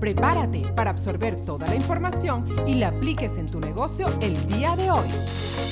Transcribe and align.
Prepárate 0.00 0.62
para 0.74 0.90
absorber 0.90 1.36
toda 1.36 1.66
la 1.68 1.74
información 1.74 2.44
y 2.66 2.74
la 2.74 2.88
apliques 2.88 3.30
en 3.38 3.46
tu 3.46 3.60
negocio 3.60 4.06
el 4.20 4.34
día 4.46 4.76
de 4.76 4.90
hoy. 4.90 5.06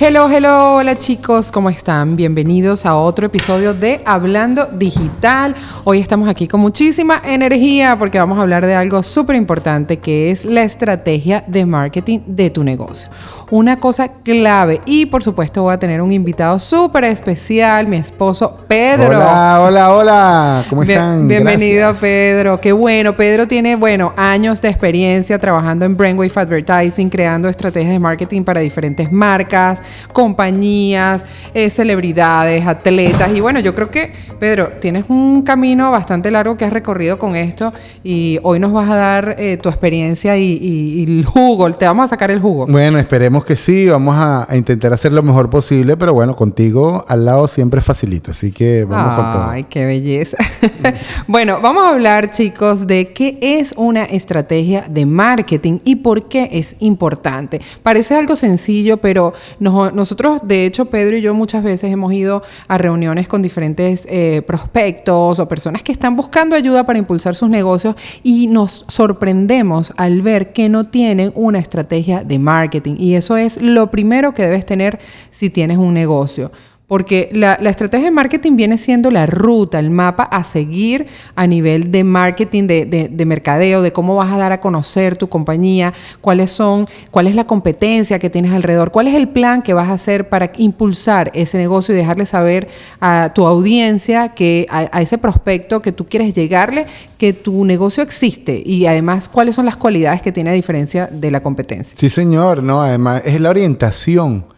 Hello, 0.01 0.29
hello, 0.29 0.77
hola 0.77 0.99
chicos, 0.99 1.53
¿cómo 1.53 1.69
están? 1.69 2.17
Bienvenidos 2.17 2.87
a 2.87 2.97
otro 2.97 3.27
episodio 3.27 3.75
de 3.75 4.01
Hablando 4.05 4.67
Digital. 4.67 5.55
Hoy 5.85 6.01
estamos 6.01 6.29
aquí 6.29 6.49
con 6.49 6.61
muchísima 6.61 7.21
energía 7.25 7.97
porque 7.99 8.19
vamos 8.19 8.39
a 8.39 8.43
hablar 8.43 8.67
de 8.67 8.75
algo 8.75 9.03
súper 9.03 9.37
importante 9.37 9.99
que 9.99 10.31
es 10.31 10.45
la 10.45 10.63
estrategia 10.63 11.45
de 11.47 11.67
marketing 11.67 12.21
de 12.27 12.51
tu 12.51 12.65
negocio 12.65 13.11
una 13.51 13.77
cosa 13.77 14.09
clave. 14.23 14.81
Y 14.87 15.07
por 15.07 15.23
supuesto 15.23 15.63
voy 15.63 15.75
a 15.75 15.79
tener 15.79 16.01
un 16.01 16.13
invitado 16.13 16.59
súper 16.59 17.05
especial, 17.05 17.87
mi 17.87 17.97
esposo 17.97 18.59
Pedro. 18.69 19.09
Hola, 19.09 19.61
hola, 19.61 19.95
hola. 19.95 20.65
¿Cómo 20.69 20.83
están? 20.83 21.29
bienvenido 21.29 21.95
Pedro. 22.01 22.61
Qué 22.61 22.73
bueno. 22.73 23.17
Pedro 23.17 23.47
tiene, 23.47 23.77
bueno, 23.77 24.13
años 24.17 24.61
de 24.61 24.69
experiencia 24.69 25.39
trabajando 25.39 25.85
en 25.85 25.97
Brainwave 25.97 26.33
Advertising, 26.35 27.09
creando 27.11 27.49
estrategias 27.49 27.93
de 27.93 27.99
marketing 27.99 28.43
para 28.43 28.61
diferentes 28.61 29.11
marcas, 29.11 29.81
compañías, 30.13 31.25
eh, 31.53 31.71
celebridades, 31.71 32.67
atletas. 32.67 33.31
Y 33.35 33.41
bueno, 33.41 33.61
yo 33.61 33.75
creo 33.75 33.91
que, 33.91 34.13
Pedro, 34.39 34.73
tienes 34.81 35.05
un 35.09 35.43
camino 35.43 35.91
bastante 35.91 36.31
largo 36.31 36.57
que 36.57 36.65
has 36.65 36.73
recorrido 36.73 37.19
con 37.19 37.37
esto 37.37 37.73
y 38.03 38.39
hoy 38.43 38.59
nos 38.59 38.73
vas 38.73 38.91
a 38.91 38.97
dar 38.97 39.37
eh, 39.39 39.57
tu 39.57 39.69
experiencia 39.69 40.37
y, 40.37 40.59
y 40.61 41.05
el 41.05 41.25
jugo. 41.25 41.71
Te 41.73 41.87
vamos 41.87 42.05
a 42.05 42.09
sacar 42.09 42.31
el 42.31 42.41
jugo. 42.41 42.67
Bueno, 42.67 42.99
esperemos 42.99 43.34
que 43.43 43.57
sí, 43.57 43.89
vamos 43.89 44.15
a, 44.17 44.47
intentar 44.55 44.93
hacer 44.93 45.13
lo 45.13 45.23
mejor 45.23 45.51
posible, 45.51 45.97
pero 45.97 46.15
bueno, 46.15 46.37
contigo 46.37 47.05
al 47.09 47.25
lado 47.25 47.49
siempre 47.49 47.81
es 47.81 47.87
facilito, 47.87 48.31
así 48.31 48.53
que 48.53 48.85
vamos 48.85 49.17
con 49.17 49.31
todo. 49.33 49.51
Ay, 49.51 49.65
qué 49.65 49.87
belleza. 49.87 50.37
bueno, 51.27 51.59
vamos 51.61 51.83
a 51.85 51.89
hablar, 51.89 52.31
chicos, 52.31 52.87
de 52.87 53.13
qué 53.13 53.39
es 53.41 53.73
una 53.77 54.05
estrategia 54.05 54.85
de 54.89 55.07
marketing 55.07 55.79
y 55.85 55.97
por 55.97 56.29
qué 56.29 56.51
es 56.53 56.77
importante. 56.81 57.61
Parece 57.83 58.15
algo 58.15 58.37
sencillo, 58.37 58.99
pero 58.99 59.33
nosotros, 59.59 60.43
de 60.45 60.67
hecho, 60.67 60.85
Pedro 60.85 61.17
y 61.17 61.23
yo 61.23 61.35
muchas 61.35 61.65
veces 61.65 61.91
hemos 61.91 62.13
ido 62.13 62.43
a 62.69 62.77
reuniones 62.77 63.27
con 63.27 63.41
diferentes 63.41 64.05
eh, 64.07 64.43
prospectos 64.47 65.39
o 65.39 65.49
personas 65.49 65.83
que 65.83 65.93
están 65.93 66.15
buscando 66.15 66.55
ayuda 66.55 66.85
para 66.85 66.99
impulsar 66.99 67.35
sus 67.35 67.49
negocios 67.49 67.97
y 68.23 68.49
nos 68.49 68.85
sorprendemos 68.89 69.93
al 69.97 70.21
ver 70.21 70.53
que 70.53 70.69
no 70.69 70.87
tienen 70.89 71.33
una 71.35 71.59
estrategia 71.59 72.23
de 72.23 72.39
marketing. 72.39 72.97
Y 72.99 73.15
eso 73.15 73.24
es 73.31 73.61
lo 73.61 73.91
primero 73.91 74.35
que 74.35 74.45
debes 74.45 74.67
tener 74.67 74.99
si 75.31 75.51
tienes 75.51 75.79
un 75.79 75.95
negocio. 75.95 76.53
Porque 76.87 77.31
la, 77.33 77.55
estrategia 77.55 78.07
de 78.07 78.11
marketing 78.11 78.57
viene 78.57 78.77
siendo 78.77 79.11
la 79.11 79.25
ruta, 79.25 79.79
el 79.79 79.89
mapa 79.89 80.25
a 80.25 80.45
seguir 80.45 81.07
a 81.35 81.47
nivel 81.47 81.91
de 81.91 82.05
marketing, 82.05 82.67
de, 82.67 83.25
mercadeo, 83.27 83.81
de 83.81 83.91
cómo 83.91 84.17
vas 84.17 84.31
a 84.31 84.37
dar 84.37 84.53
a 84.53 84.61
conocer 84.61 85.17
tu 85.17 85.31
compañía, 85.31 85.95
cuáles 86.21 86.51
son, 86.51 86.87
cuál 87.11 87.27
es 87.27 87.35
la 87.35 87.47
competencia 87.47 88.19
que 88.19 88.29
tienes 88.29 88.53
alrededor, 88.53 88.91
cuál 88.91 89.09
es 89.09 89.15
el 89.15 89.29
plan 89.29 89.63
que 89.63 89.73
vas 89.73 89.89
a 89.89 89.95
hacer 89.95 90.29
para 90.29 90.53
impulsar 90.59 91.31
ese 91.33 91.57
negocio 91.57 91.95
y 91.95 91.97
dejarle 91.97 92.27
saber 92.27 92.69
a 93.01 93.33
tu 93.35 93.47
audiencia 93.47 94.35
que 94.35 94.67
a, 94.69 95.01
ese 95.01 95.17
prospecto 95.17 95.81
que 95.81 95.93
tú 95.93 96.07
quieres 96.07 96.35
llegarle 96.35 96.85
que 97.17 97.33
tu 97.33 97.65
negocio 97.65 98.03
existe 98.03 98.63
y 98.63 98.85
además 98.85 99.29
cuáles 99.29 99.55
son 99.55 99.65
las 99.65 99.77
cualidades 99.77 100.21
que 100.21 100.33
tiene 100.33 100.51
a 100.51 100.53
diferencia 100.53 101.09
de 101.11 101.31
la 101.31 101.43
competencia. 101.43 101.97
Sí, 101.99 102.11
señor, 102.11 102.63
no, 102.63 102.83
además 102.83 103.23
es 103.25 103.41
la 103.41 103.49
orientación 103.49 104.54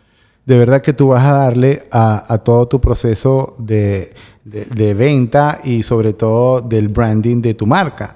de 0.46 0.58
verdad 0.58 0.80
que 0.80 0.92
tú 0.92 1.08
vas 1.08 1.24
a 1.24 1.32
darle 1.32 1.82
a, 1.90 2.40
todo 2.44 2.68
tu 2.68 2.80
proceso 2.80 3.56
de, 3.58 4.14
venta 4.44 5.60
y 5.64 5.82
sobre 5.82 6.12
todo 6.12 6.60
del 6.60 6.88
branding 6.88 7.42
de 7.42 7.54
tu 7.54 7.66
marca. 7.66 8.14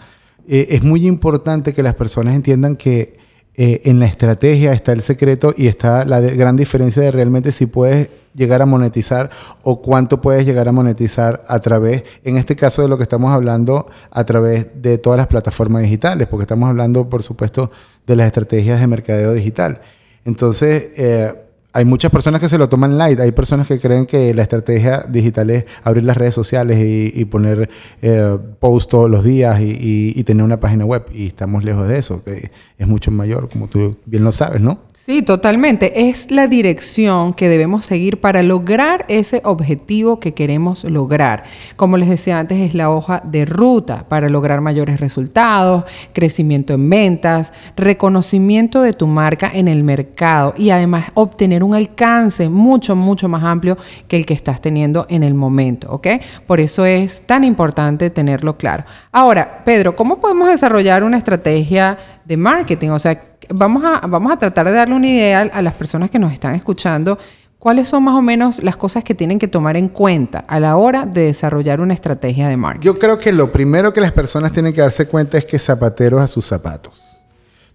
Eh, 0.49 0.69
es 0.71 0.83
muy 0.83 1.07
importante 1.07 1.75
que 1.75 1.83
las 1.83 1.95
personas 1.95 2.35
entiendan 2.35 2.77
que 2.77 3.19
eh, 3.57 3.81
en 3.85 3.99
la 3.99 4.07
estrategia 4.07 4.73
está 4.73 4.93
el 4.93 5.03
secreto 5.03 5.53
y 5.57 5.67
está 5.67 6.05
la 6.05 6.21
gran 6.21 6.57
diferencia 6.57 7.03
de 7.03 7.11
realmente 7.11 7.51
si 7.51 7.67
puedes 7.67 8.09
llegar 8.33 8.63
a 8.63 8.67
monetizar 8.67 9.29
o 9.63 9.83
cuánto 9.83 10.21
puedes 10.21 10.47
llegar 10.47 10.69
a 10.69 10.73
monetizar 10.73 11.43
a 11.49 11.59
través, 11.59 12.05
en 12.23 12.37
este 12.37 12.55
caso 12.55 12.83
de 12.83 12.89
lo 12.89 12.97
que 12.97 13.03
estamos 13.03 13.33
hablando, 13.33 13.89
a 14.13 14.25
través 14.25 14.69
de 14.81 14.99
todas 14.99 15.17
las 15.17 15.27
plataformas 15.27 15.83
digitales, 15.83 16.29
porque 16.29 16.45
estamos 16.45 16.69
hablando, 16.69 17.09
por 17.09 17.25
supuesto, 17.25 17.73
de 18.07 18.15
las 18.15 18.29
estrategias 18.29 18.79
de 18.79 18.87
mercadeo 18.87 19.33
digital. 19.33 19.81
Entonces, 20.25 20.93
eh, 20.97 21.35
hay 21.73 21.85
muchas 21.85 22.11
personas 22.11 22.41
que 22.41 22.49
se 22.49 22.59
lo 22.59 22.69
toman 22.69 22.99
light. 22.99 23.21
Hay 23.21 23.33
personas 23.33 23.67
que 23.67 23.79
creen 23.79 24.07
que 24.07 24.35
la 24.35 24.43
estrategia 24.43 25.05
digital 25.09 25.51
es 25.51 25.65
abrir 25.83 26.05
las 26.05 26.17
redes 26.17 26.35
sociales 26.35 26.79
y, 26.81 27.25
poner 27.27 27.71
eh, 28.03 28.39
posts 28.59 28.89
todos 28.89 29.11
los 29.11 29.23
días 29.23 29.61
y, 29.61 30.13
y, 30.17 30.25
tener 30.25 30.45
una 30.45 30.59
página 30.59 30.85
web. 30.85 31.07
Y 31.13 31.27
estamos 31.29 31.65
lejos 31.65 31.89
de 31.89 31.99
eso, 31.99 32.23
que 32.25 32.51
es 32.77 32.87
mucho 32.89 33.11
mayor, 33.11 33.49
como 33.49 33.69
tú 33.69 33.97
bien 34.05 34.25
lo 34.25 34.33
sabes, 34.33 34.61
¿no? 34.61 34.90
Sí, 35.03 35.23
totalmente. 35.23 36.09
Es 36.11 36.31
la 36.31 36.47
dirección 36.47 37.33
que 37.33 37.49
debemos 37.49 37.87
seguir 37.87 38.21
para 38.21 38.43
lograr 38.43 39.07
ese 39.09 39.41
objetivo 39.47 40.21
que 40.21 40.35
queremos 40.35 40.85
lograr. 40.85 41.45
Como 41.77 41.97
les 41.97 42.11
decía 42.11 42.39
antes, 42.39 42.59
es 42.59 42.75
la 42.75 42.91
hoja 42.91 43.23
de 43.25 43.47
ruta 43.47 44.05
para 44.11 44.29
lograr 44.29 44.61
mayores 44.61 45.01
resultados, 45.01 45.85
crecimiento 46.13 46.75
en 46.75 46.91
ventas, 46.91 47.55
reconocimiento 47.79 48.83
de 48.83 48.93
tu 48.93 49.07
marca 49.07 49.51
en 49.55 49.69
el 49.69 49.85
mercado 49.85 50.53
y 50.59 50.69
además 50.69 51.07
obtener 51.15 51.65
un 51.65 51.75
alcance 51.75 52.51
mucho, 52.51 52.95
mucho 52.95 53.27
más 53.27 53.43
amplio 53.43 53.79
que 54.07 54.19
el 54.19 54.27
que 54.27 54.35
estás 54.35 54.61
teniendo 54.61 55.07
en 55.09 55.23
el 55.23 55.33
momento, 55.33 55.91
¿ok? 55.91 56.09
Por 56.47 56.61
eso 56.61 56.85
es 56.85 57.23
tan 57.23 57.43
importante 57.45 58.11
tenerlo 58.11 58.59
claro. 58.59 58.85
Ahora, 59.13 59.63
Pedro, 59.65 59.97
¿cómo 59.97 60.19
podemos 60.19 60.51
desarrollar 60.51 61.05
una 61.05 61.17
estrategia 61.17 61.97
de 62.31 62.37
marketing? 62.37 62.91
O 62.91 62.99
sea, 63.01 63.21
vamos 63.53 63.83
a, 63.85 64.07
vamos 64.07 64.33
a 64.33 64.39
tratar 64.39 64.67
de 64.67 64.73
darle 64.73 64.95
una 64.95 65.09
idea 65.09 65.41
a 65.41 65.63
las 65.63 65.75
personas 65.75 66.11
que 66.11 66.19
nos 66.21 66.33
están 66.33 66.55
escuchando. 66.55 67.19
¿Cuáles 67.59 67.89
son 67.89 68.05
más 68.05 68.15
o 68.15 68.23
menos 68.23 68.63
las 68.63 68.77
cosas 68.77 69.03
que 69.03 69.17
tienen 69.17 69.41
que 69.41 69.49
tomar 69.49 69.77
en 69.77 69.89
cuenta 69.89 70.45
a 70.47 70.61
la 70.61 70.77
hora 70.77 71.07
de 71.07 71.23
desarrollar 71.23 71.81
una 71.81 71.93
estrategia 71.93 72.49
de 72.49 72.57
marketing? 72.57 72.87
Yo 72.87 72.99
creo 73.01 73.19
que 73.19 73.33
lo 73.33 73.51
primero 73.51 73.93
que 73.93 74.01
las 74.01 74.13
personas 74.13 74.53
tienen 74.53 74.73
que 74.73 74.81
darse 74.81 75.09
cuenta 75.09 75.39
es 75.39 75.45
que 75.45 75.59
zapateros 75.59 76.21
a 76.21 76.29
sus 76.29 76.47
zapatos. 76.47 77.21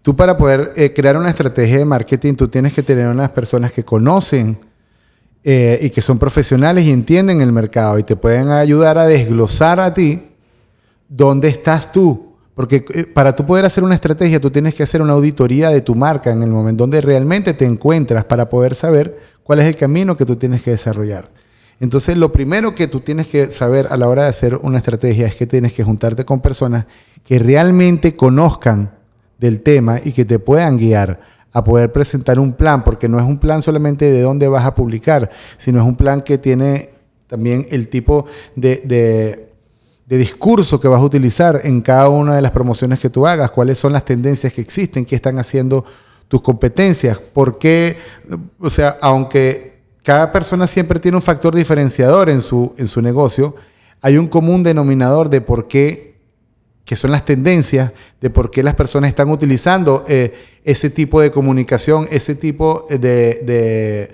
Tú 0.01 0.15
para 0.15 0.37
poder 0.37 0.71
eh, 0.77 0.93
crear 0.93 1.17
una 1.17 1.29
estrategia 1.29 1.77
de 1.77 1.85
marketing, 1.85 2.35
tú 2.35 2.47
tienes 2.47 2.73
que 2.73 2.81
tener 2.81 3.07
unas 3.07 3.31
personas 3.31 3.73
que 3.73 3.83
conocen 3.83 4.57
eh, 5.43 5.79
y 5.81 5.89
que 5.89 6.01
son 6.01 6.17
profesionales 6.17 6.85
y 6.85 6.91
entienden 6.91 7.41
el 7.41 7.51
mercado 7.51 7.99
y 7.99 8.03
te 8.03 8.15
pueden 8.15 8.49
ayudar 8.49 8.97
a 8.97 9.05
desglosar 9.05 9.81
a 9.81 9.93
ti 9.93 10.29
dónde 11.09 11.49
estás 11.49 11.91
tú 11.91 12.24
porque 12.55 12.85
eh, 12.93 13.03
para 13.05 13.35
tú 13.35 13.45
poder 13.45 13.65
hacer 13.65 13.83
una 13.83 13.95
estrategia, 13.95 14.39
tú 14.39 14.49
tienes 14.49 14.73
que 14.73 14.83
hacer 14.83 15.01
una 15.01 15.13
auditoría 15.13 15.69
de 15.69 15.81
tu 15.81 15.93
marca 15.93 16.31
en 16.31 16.41
el 16.41 16.49
momento 16.49 16.83
donde 16.83 17.01
realmente 17.01 17.53
te 17.53 17.65
encuentras 17.65 18.23
para 18.23 18.49
poder 18.49 18.75
saber 18.75 19.19
cuál 19.43 19.59
es 19.59 19.65
el 19.65 19.75
camino 19.75 20.17
que 20.17 20.25
tú 20.25 20.37
tienes 20.37 20.63
que 20.63 20.71
desarrollar. 20.71 21.29
Entonces, 21.81 22.15
lo 22.15 22.31
primero 22.31 22.73
que 22.73 22.87
tú 22.87 23.01
tienes 23.01 23.27
que 23.27 23.51
saber 23.51 23.87
a 23.89 23.97
la 23.97 24.07
hora 24.07 24.23
de 24.23 24.29
hacer 24.29 24.55
una 24.55 24.77
estrategia 24.77 25.27
es 25.27 25.35
que 25.35 25.45
tienes 25.45 25.73
que 25.73 25.83
juntarte 25.83 26.23
con 26.23 26.39
personas 26.39 26.85
que 27.25 27.37
realmente 27.37 28.15
conozcan 28.15 28.91
del 29.37 29.61
tema 29.61 29.99
y 30.01 30.13
que 30.13 30.23
te 30.23 30.39
puedan 30.39 30.77
guiar 30.77 31.19
a 31.51 31.63
poder 31.65 31.91
presentar 31.91 32.39
un 32.39 32.53
plan, 32.53 32.85
porque 32.85 33.09
no 33.09 33.19
es 33.19 33.25
un 33.25 33.37
plan 33.37 33.61
solamente 33.61 34.09
de 34.09 34.21
dónde 34.21 34.47
vas 34.47 34.65
a 34.65 34.73
publicar, 34.73 35.29
sino 35.57 35.81
es 35.81 35.85
un 35.85 35.97
plan 35.97 36.21
que 36.21 36.37
tiene 36.37 36.91
también 37.27 37.65
el 37.69 37.89
tipo 37.89 38.25
de 38.55 38.81
de 38.85 39.44
discurso 40.07 40.79
que 40.79 40.87
vas 40.87 41.01
a 41.01 41.05
utilizar 41.05 41.61
en 41.63 41.81
cada 41.81 42.09
una 42.09 42.35
de 42.35 42.41
las 42.41 42.51
promociones 42.51 42.99
que 42.99 43.09
tú 43.09 43.25
hagas, 43.25 43.51
cuáles 43.51 43.79
son 43.79 43.93
las 43.93 44.05
tendencias 44.05 44.53
que 44.53 44.61
existen, 44.61 45.05
qué 45.05 45.15
están 45.15 45.39
haciendo 45.39 45.83
tus 46.27 46.41
competencias, 46.41 47.17
por 47.17 47.57
qué, 47.57 47.97
o 48.59 48.69
sea, 48.69 48.97
aunque 49.01 49.79
cada 50.03 50.31
persona 50.31 50.67
siempre 50.67 50.99
tiene 50.99 51.17
un 51.17 51.23
factor 51.23 51.55
diferenciador 51.55 52.29
en 52.29 52.41
su, 52.41 52.73
en 52.77 52.87
su 52.87 53.01
negocio, 53.01 53.55
hay 54.01 54.17
un 54.17 54.27
común 54.27 54.61
denominador 54.63 55.29
de 55.29 55.41
por 55.41 55.67
qué 55.67 56.14
que 56.85 56.95
son 56.95 57.11
las 57.11 57.25
tendencias 57.25 57.91
de 58.21 58.29
por 58.29 58.51
qué 58.51 58.61
las 58.61 58.75
personas 58.75 59.09
están 59.09 59.29
utilizando 59.29 60.05
eh, 60.07 60.33
ese 60.63 60.91
tipo 60.91 61.19
de 61.19 61.31
comunicación, 61.31 62.07
ese 62.11 62.35
tipo 62.35 62.85
de, 62.89 64.11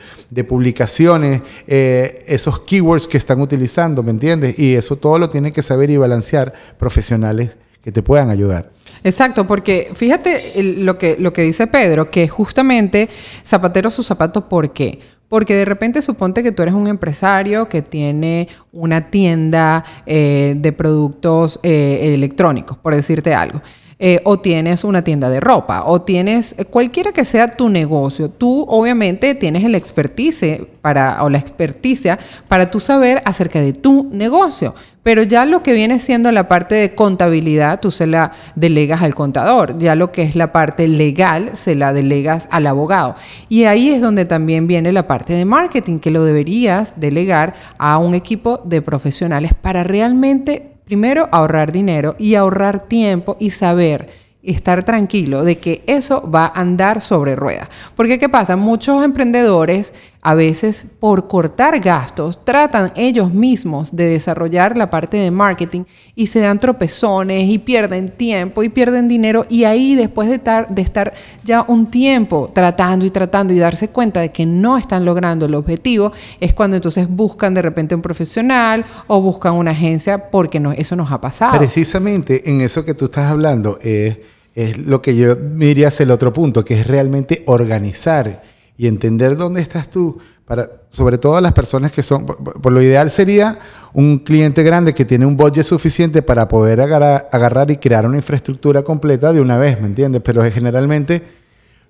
publicaciones, 0.47 1.41
eh, 1.67 2.23
esos 2.27 2.61
keywords 2.61 3.07
que 3.07 3.17
están 3.17 3.41
utilizando, 3.41 4.01
¿me 4.03 4.11
entiendes? 4.11 4.57
Y 4.57 4.75
eso 4.75 4.95
todo 4.95 5.19
lo 5.19 5.29
tienen 5.29 5.51
que 5.51 5.61
saber 5.61 5.89
y 5.89 5.97
balancear 5.97 6.53
profesionales 6.79 7.51
que 7.83 7.91
te 7.91 8.01
puedan 8.01 8.29
ayudar. 8.29 8.69
Exacto, 9.03 9.47
porque 9.47 9.91
fíjate 9.95 10.61
lo, 10.77 10.97
que, 10.97 11.17
lo 11.19 11.33
que 11.33 11.41
dice 11.41 11.67
Pedro, 11.67 12.09
que 12.09 12.27
justamente 12.27 13.09
zapatero 13.45 13.89
su 13.89 14.03
zapato, 14.03 14.47
¿por 14.47 14.71
qué? 14.71 14.99
Porque 15.31 15.55
de 15.55 15.63
repente 15.63 16.01
suponte 16.01 16.43
que 16.43 16.51
tú 16.51 16.61
eres 16.61 16.75
un 16.75 16.87
empresario 16.87 17.69
que 17.69 17.81
tiene 17.81 18.49
una 18.73 19.09
tienda 19.09 19.85
eh, 20.05 20.55
de 20.57 20.71
productos 20.73 21.57
eh, 21.63 22.13
electrónicos, 22.13 22.77
por 22.77 22.93
decirte 22.93 23.33
algo. 23.33 23.61
eh, 24.03 24.19
o 24.23 24.39
tienes 24.39 24.83
una 24.83 25.03
tienda 25.03 25.29
de 25.29 25.39
ropa, 25.39 25.83
o 25.85 26.01
tienes 26.01 26.55
cualquiera 26.71 27.11
que 27.11 27.23
sea 27.23 27.55
tu 27.55 27.69
negocio. 27.69 28.29
Tú 28.29 28.65
obviamente 28.67 29.35
tienes 29.35 29.63
el 29.63 29.75
expertise 29.75 30.61
para, 30.81 31.23
o 31.23 31.29
la 31.29 31.37
experticia 31.37 32.17
para 32.47 32.71
tú 32.71 32.79
saber 32.79 33.21
acerca 33.25 33.61
de 33.61 33.73
tu 33.73 34.09
negocio. 34.11 34.73
Pero 35.03 35.23
ya 35.23 35.45
lo 35.45 35.63
que 35.63 35.73
viene 35.73 35.97
siendo 35.97 36.31
la 36.31 36.47
parte 36.47 36.75
de 36.75 36.93
contabilidad, 36.93 37.79
tú 37.79 37.89
se 37.89 38.05
la 38.05 38.31
delegas 38.55 39.01
al 39.01 39.15
contador. 39.15 39.77
Ya 39.79 39.95
lo 39.95 40.11
que 40.11 40.21
es 40.21 40.35
la 40.35 40.51
parte 40.51 40.87
legal, 40.87 41.51
se 41.53 41.73
la 41.73 41.91
delegas 41.91 42.47
al 42.51 42.67
abogado. 42.67 43.15
Y 43.49 43.63
ahí 43.63 43.89
es 43.89 44.01
donde 44.01 44.25
también 44.25 44.67
viene 44.67 44.91
la 44.91 45.07
parte 45.07 45.33
de 45.33 45.45
marketing, 45.45 45.97
que 45.97 46.11
lo 46.11 46.23
deberías 46.23 46.99
delegar 46.99 47.55
a 47.79 47.97
un 47.97 48.13
equipo 48.13 48.61
de 48.63 48.83
profesionales 48.83 49.53
para 49.59 49.83
realmente, 49.83 50.73
primero, 50.85 51.29
ahorrar 51.31 51.71
dinero 51.71 52.15
y 52.19 52.35
ahorrar 52.35 52.87
tiempo 52.87 53.37
y 53.39 53.49
saber 53.49 54.21
estar 54.43 54.83
tranquilo 54.83 55.43
de 55.43 55.57
que 55.57 55.83
eso 55.87 56.29
va 56.29 56.45
a 56.45 56.61
andar 56.61 57.01
sobre 57.01 57.35
ruedas. 57.35 57.67
Porque 57.95 58.19
¿qué 58.19 58.29
pasa? 58.29 58.55
Muchos 58.55 59.03
emprendedores 59.03 59.93
a 60.21 60.35
veces 60.35 60.85
por 60.99 61.27
cortar 61.27 61.79
gastos 61.79 62.45
tratan 62.45 62.91
ellos 62.95 63.33
mismos 63.33 63.95
de 63.95 64.07
desarrollar 64.07 64.77
la 64.77 64.89
parte 64.89 65.17
de 65.17 65.31
marketing 65.31 65.83
y 66.15 66.27
se 66.27 66.39
dan 66.39 66.59
tropezones 66.59 67.49
y 67.49 67.57
pierden 67.57 68.09
tiempo 68.09 68.61
y 68.61 68.69
pierden 68.69 69.07
dinero 69.07 69.45
y 69.49 69.63
ahí 69.63 69.95
después 69.95 70.29
de, 70.29 70.35
estar 70.81 71.13
ya 71.43 71.65
un 71.67 71.89
tiempo 71.89 72.51
tratando 72.53 73.05
y 73.05 73.09
tratando 73.09 73.53
y 73.53 73.59
darse 73.59 73.89
cuenta 73.89 74.21
de 74.21 74.31
que 74.31 74.45
no 74.45 74.77
están 74.77 75.05
logrando 75.05 75.45
el 75.45 75.55
objetivo 75.55 76.11
es 76.39 76.53
cuando 76.53 76.75
entonces 76.75 77.07
buscan 77.09 77.53
de 77.53 77.63
repente 77.63 77.95
un 77.95 78.01
profesional 78.01 78.85
o 79.07 79.21
buscan 79.21 79.55
una 79.55 79.71
agencia 79.71 80.29
porque 80.29 80.59
no, 80.59 80.71
eso 80.71 80.95
nos 80.95 81.11
ha 81.11 81.19
pasado. 81.19 81.57
Precisamente 81.57 82.49
en 82.49 82.61
eso 82.61 82.85
que 82.85 82.93
tú 82.93 83.05
estás 83.05 83.31
hablando 83.31 83.79
es 83.81 84.17
es 84.53 84.77
lo 84.77 85.01
que 85.01 85.15
yo 85.15 85.35
diría 85.35 85.87
hacia 85.87 86.03
el 86.03 86.11
otro 86.11 86.33
punto, 86.33 86.65
que 86.65 86.79
es 86.79 86.87
realmente 86.87 87.43
organizar 87.47 88.41
y 88.81 88.87
entender 88.87 89.37
dónde 89.37 89.61
estás 89.61 89.91
tú. 89.91 90.17
Para, 90.43 90.67
sobre 90.89 91.19
todo 91.19 91.39
las 91.39 91.53
personas 91.53 91.91
que 91.91 92.01
son, 92.01 92.25
por, 92.25 92.71
lo 92.71 92.81
ideal 92.81 93.11
sería 93.11 93.59
un 93.93 94.17
cliente 94.17 94.63
grande 94.63 94.95
que 94.95 95.05
tiene 95.05 95.27
un 95.27 95.37
budget 95.37 95.65
suficiente 95.65 96.23
para 96.23 96.47
poder 96.47 96.81
agarrar, 96.81 97.29
agarrar 97.31 97.69
y 97.69 97.77
crear 97.77 98.07
una 98.07 98.17
infraestructura 98.17 98.81
completa 98.81 99.33
de 99.33 99.39
una 99.39 99.59
vez, 99.59 99.79
¿me 99.79 99.85
entiendes? 99.85 100.23
Pero 100.25 100.43
generalmente 100.49 101.21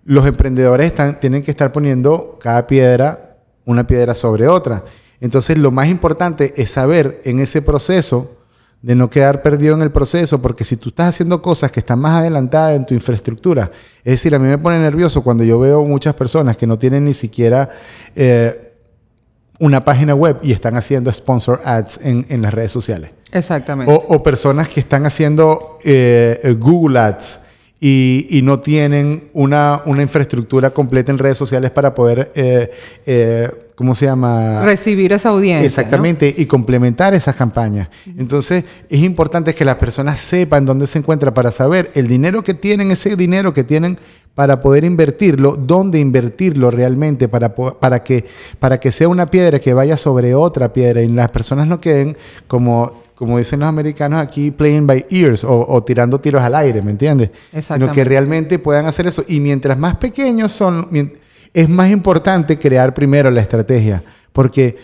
los 0.04 0.26
emprendedores 0.26 0.88
están, 0.88 1.18
tienen 1.22 1.44
que 1.44 1.52
estar 1.52 1.72
poniendo 1.72 2.38
cada 2.42 2.68
piedra, 2.68 3.38
una 3.64 3.88
piedra 3.88 4.14
sobre 4.14 4.50
otra. 4.50 4.84
Entonces 5.22 5.58
lo 5.58 5.72
más 5.72 5.88
importante 5.88 6.54
es 6.58 6.72
saber 6.72 7.22
en 7.24 7.40
ese 7.40 7.62
proceso, 7.62 8.36
de 8.82 8.96
no 8.96 9.10
quedar 9.10 9.42
perdido 9.42 9.76
en 9.76 9.82
el 9.82 9.92
proceso, 9.92 10.42
porque 10.42 10.64
si 10.64 10.76
tú 10.76 10.90
estás 10.90 11.10
haciendo 11.10 11.42
cosas 11.42 11.72
que 11.72 11.80
están 11.80 12.00
más 12.00 12.20
adelantadas 12.20 12.76
en 12.76 12.86
tu 12.86 12.94
infraestructura, 12.94 13.70
es 14.04 14.14
decir, 14.14 14.34
a 14.34 14.40
mí 14.40 14.48
me 14.48 14.58
pone 14.58 14.80
nervioso 14.80 15.24
cuando 15.24 15.44
yo 15.44 15.60
veo 15.60 15.84
muchas 15.86 16.16
personas 16.16 16.58
que 16.58 16.66
no 16.66 16.80
tienen 16.80 17.06
ni 17.06 17.14
siquiera 17.14 17.70
eh, 18.16 18.74
una 19.60 19.86
página 19.86 20.16
web 20.16 20.40
y 20.42 20.52
están 20.52 20.76
haciendo 20.76 21.14
sponsor 21.14 21.62
ads 21.64 22.00
en, 22.04 22.42
las 22.42 22.54
redes 22.54 22.72
sociales. 22.72 23.12
Exactamente. 23.32 23.94
O, 24.08 24.24
personas 24.24 24.68
que 24.68 24.80
están 24.80 25.06
haciendo 25.06 25.80
eh, 25.84 26.56
Google 26.60 26.98
Ads 26.98 27.42
y, 27.84 28.42
no 28.44 28.60
tienen 28.60 29.30
una, 29.34 29.82
una, 29.86 30.04
infraestructura 30.04 30.70
completa 30.70 31.12
en 31.12 31.18
redes 31.18 31.38
sociales 31.38 31.72
para 31.72 31.96
poder, 31.96 32.32
eh, 32.36 32.72
eh, 33.08 33.50
¿cómo 33.82 33.96
se 33.96 34.06
llama? 34.06 34.64
Recibir 34.64 35.12
esa 35.12 35.30
audiencia. 35.30 35.66
Exactamente, 35.66 36.32
y 36.38 36.46
complementar 36.46 37.16
esas 37.16 37.36
campañas. 37.36 37.90
Entonces, 38.16 38.64
es 38.88 39.00
importante 39.00 39.56
que 39.56 39.66
las 39.66 39.78
personas 39.78 40.20
sepan 40.20 40.68
dónde 40.68 40.86
se 40.86 41.00
encuentra 41.00 41.34
para 41.34 41.52
saber 41.52 41.90
el 41.96 42.08
dinero 42.08 42.44
que 42.44 42.54
tienen, 42.54 42.92
ese 42.92 43.16
dinero 43.16 43.56
que 43.56 43.64
tienen 43.64 43.98
para 44.36 44.62
poder 44.62 44.84
invertirlo, 44.86 45.56
dónde 45.56 45.98
invertirlo 46.00 46.70
realmente 46.70 47.28
para, 47.28 47.56
para, 47.56 48.04
que, 48.04 48.24
para 48.60 48.80
que 48.80 48.92
sea 48.92 49.08
una 49.08 49.26
piedra 49.32 49.58
que 49.58 49.74
vaya 49.74 49.98
sobre 49.98 50.36
otra 50.36 50.72
piedra 50.74 51.02
y 51.02 51.08
las 51.08 51.32
personas 51.32 51.66
no 51.66 51.82
queden 51.82 52.16
como 52.48 53.02
como 53.16 53.38
dicen 53.38 53.60
los 53.60 53.70
americanos 53.70 54.20
aquí, 54.20 54.50
playing 54.50 54.88
by 54.88 55.06
ears 55.12 55.44
o, 55.44 55.84
tirando 55.84 56.20
tiros 56.20 56.42
al 56.42 56.56
aire, 56.56 56.82
¿me 56.82 56.90
entiendes? 56.90 57.30
Sino 57.60 57.92
que 57.92 58.04
realmente 58.04 58.58
puedan 58.58 58.88
hacer 58.88 59.06
eso. 59.06 59.24
Y 59.28 59.40
mientras 59.40 59.78
más 59.78 59.98
pequeños 59.98 60.52
son, 60.52 60.88
es 61.54 61.70
más 61.70 61.92
importante 61.92 62.58
crear 62.58 62.94
primero 62.94 63.30
la 63.32 63.42
estrategia, 63.42 64.04
porque 64.32 64.78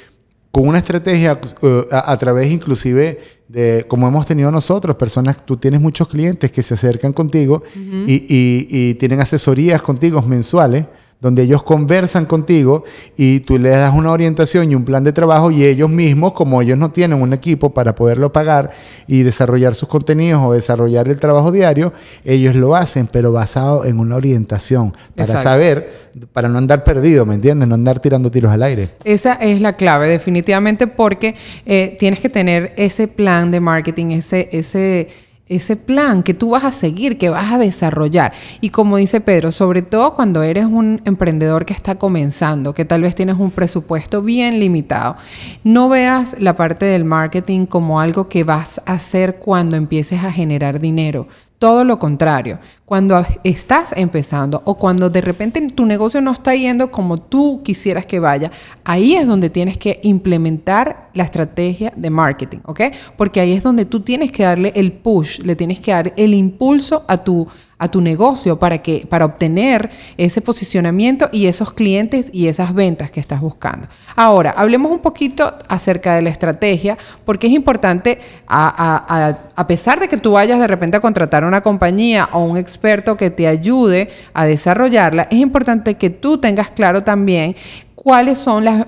con 0.52 0.68
una 0.68 0.80
estrategia 0.80 1.40
uh, 1.62 1.68
a, 1.92 2.18
través 2.18 2.50
inclusive 2.50 3.20
de, 3.48 3.86
como 3.88 4.08
hemos 4.08 4.26
tenido 4.26 4.50
nosotros, 4.52 4.96
personas, 4.96 5.46
tú 5.46 5.58
tienes 5.58 5.80
muchos 5.80 6.08
clientes 6.08 6.52
que 6.52 6.64
se 6.64 6.74
acercan 6.74 7.14
contigo 7.14 7.64
y 7.76 8.94
tienen 8.96 9.20
asesorías 9.20 9.82
contigo 9.82 10.22
mensuales 10.22 10.88
donde 11.20 11.44
ellos 11.44 11.64
conversan 11.64 12.26
contigo 12.26 12.84
y 13.16 13.40
tú 13.40 13.58
les 13.58 13.74
das 13.74 13.94
una 13.96 14.12
orientación 14.12 14.72
y 14.72 14.76
un 14.76 14.86
plan 14.86 15.04
de 15.04 15.14
trabajo 15.14 15.50
y 15.50 15.64
ellos 15.66 15.90
mismos, 15.90 16.34
como 16.34 16.62
ellos 16.62 16.78
no 16.78 16.92
tienen 16.92 17.22
un 17.22 17.34
equipo 17.34 17.74
para 17.74 17.96
poderlo 17.96 18.32
pagar 18.32 18.72
y 19.08 19.24
desarrollar 19.24 19.74
sus 19.74 19.90
contenidos 19.90 20.42
o 20.44 20.54
desarrollar 20.54 21.08
el 21.08 21.20
trabajo 21.20 21.52
diario, 21.52 21.92
ellos 22.24 22.56
lo 22.56 22.76
hacen, 22.76 23.08
pero 23.08 23.32
basado 23.32 23.86
en 23.86 24.00
una 24.00 24.16
orientación 24.16 24.94
para 25.16 25.38
saber, 25.38 26.10
para 26.34 26.50
no 26.50 26.60
andar 26.60 26.84
perdido, 26.84 27.26
¿me 27.26 27.36
entiendes? 27.36 27.68
No 27.68 27.76
andar 27.76 28.00
tirando 28.00 28.30
tiros 28.30 28.52
al 28.52 28.62
aire. 28.62 28.92
Esa 29.04 29.34
es 29.34 29.60
la 29.60 29.76
clave, 29.76 30.08
definitivamente, 30.08 30.86
porque 30.86 31.36
eh, 31.66 31.96
tienes 32.00 32.20
que 32.20 32.30
tener 32.30 32.74
ese 32.78 33.08
plan 33.08 33.50
de 33.50 33.60
marketing, 33.60 34.08
ese... 34.12 34.50
ese 34.52 35.27
ese 35.50 35.76
plan 35.76 36.24
que 36.24 36.34
tú 36.34 36.52
vas 36.52 36.64
a 36.64 36.72
seguir, 36.72 37.18
que 37.18 37.30
vas 37.30 37.52
a 37.52 37.58
desarrollar. 37.58 38.34
Y 38.62 38.70
como 38.70 38.98
dice 38.98 39.22
Pedro, 39.22 39.52
sobre 39.52 39.82
todo 39.82 40.14
cuando 40.14 40.44
eres 40.44 40.66
un 40.66 41.02
emprendedor 41.06 41.66
que 41.66 41.74
está 41.74 41.96
comenzando, 41.96 42.74
que 42.74 42.86
tal 42.86 43.02
vez 43.02 43.16
tienes 43.16 43.38
un 43.38 43.52
presupuesto 43.52 44.22
bien 44.22 44.60
limitado, 44.60 45.16
no 45.64 45.90
veas 45.90 46.36
la 46.40 46.56
parte 46.56 46.86
del 46.86 47.06
marketing 47.06 47.66
como 47.66 48.02
algo 48.02 48.28
que 48.28 48.44
vas 48.44 48.82
a 48.86 48.94
hacer 48.94 49.38
cuando 49.38 49.76
empieces 49.76 50.24
a 50.24 50.32
generar 50.32 50.80
dinero. 50.80 51.28
Todo 51.60 51.84
lo 51.84 51.98
contrario, 51.98 52.60
cuando 52.88 53.22
estás 53.44 53.94
empezando 53.98 54.62
o 54.64 54.78
cuando 54.78 55.10
de 55.10 55.20
repente 55.20 55.60
tu 55.76 55.86
negocio 55.86 56.22
no 56.22 56.32
está 56.32 56.56
yendo 56.56 56.90
como 56.90 57.18
tú 57.18 57.62
quisieras 57.62 58.06
que 58.06 58.22
vaya, 58.22 58.50
ahí 58.86 59.14
es 59.16 59.28
donde 59.28 59.50
tienes 59.50 59.78
que 59.78 60.00
implementar 60.04 61.10
la 61.14 61.24
estrategia 61.24 61.92
de 61.98 62.10
marketing, 62.10 62.60
¿ok? 62.64 62.82
Porque 63.18 63.42
ahí 63.42 63.52
es 63.52 63.64
donde 63.64 63.84
tú 63.84 64.00
tienes 64.00 64.32
que 64.32 64.44
darle 64.44 64.72
el 64.74 64.94
push, 64.94 65.40
le 65.40 65.58
tienes 65.58 65.82
que 65.82 65.92
dar 65.92 66.14
el 66.16 66.34
impulso 66.34 67.04
a 67.10 67.18
tu, 67.18 67.46
a 67.78 67.90
tu 67.90 68.00
negocio 68.00 68.58
para, 68.58 68.78
que, 68.78 69.06
para 69.10 69.26
obtener 69.26 69.90
ese 70.16 70.42
posicionamiento 70.42 71.28
y 71.34 71.48
esos 71.48 71.74
clientes 71.74 72.30
y 72.32 72.48
esas 72.48 72.74
ventas 72.74 73.12
que 73.12 73.20
estás 73.20 73.42
buscando. 73.42 73.88
Ahora, 74.16 74.52
hablemos 74.52 74.92
un 74.92 75.00
poquito 75.00 75.54
acerca 75.68 76.16
de 76.16 76.22
la 76.22 76.30
estrategia, 76.30 76.98
porque 77.26 77.48
es 77.48 77.54
importante, 77.54 78.20
a, 78.48 79.36
a 79.56 79.68
pesar 79.68 80.00
de 80.00 80.08
que 80.08 80.18
tú 80.18 80.34
vayas 80.34 80.60
de 80.60 80.68
repente 80.68 80.98
a 80.98 81.02
contratar 81.02 81.44
una 81.44 81.62
compañía 81.62 82.30
o 82.32 82.44
un 82.44 82.58
experto 82.58 82.77
que 83.18 83.30
te 83.30 83.48
ayude 83.48 84.10
a 84.34 84.46
desarrollarla, 84.46 85.28
es 85.30 85.40
importante 85.40 85.96
que 85.96 86.10
tú 86.10 86.40
tengas 86.40 86.70
claro 86.72 87.04
también 87.04 87.56
cuáles 87.98 88.38
son 88.38 88.64
las, 88.64 88.86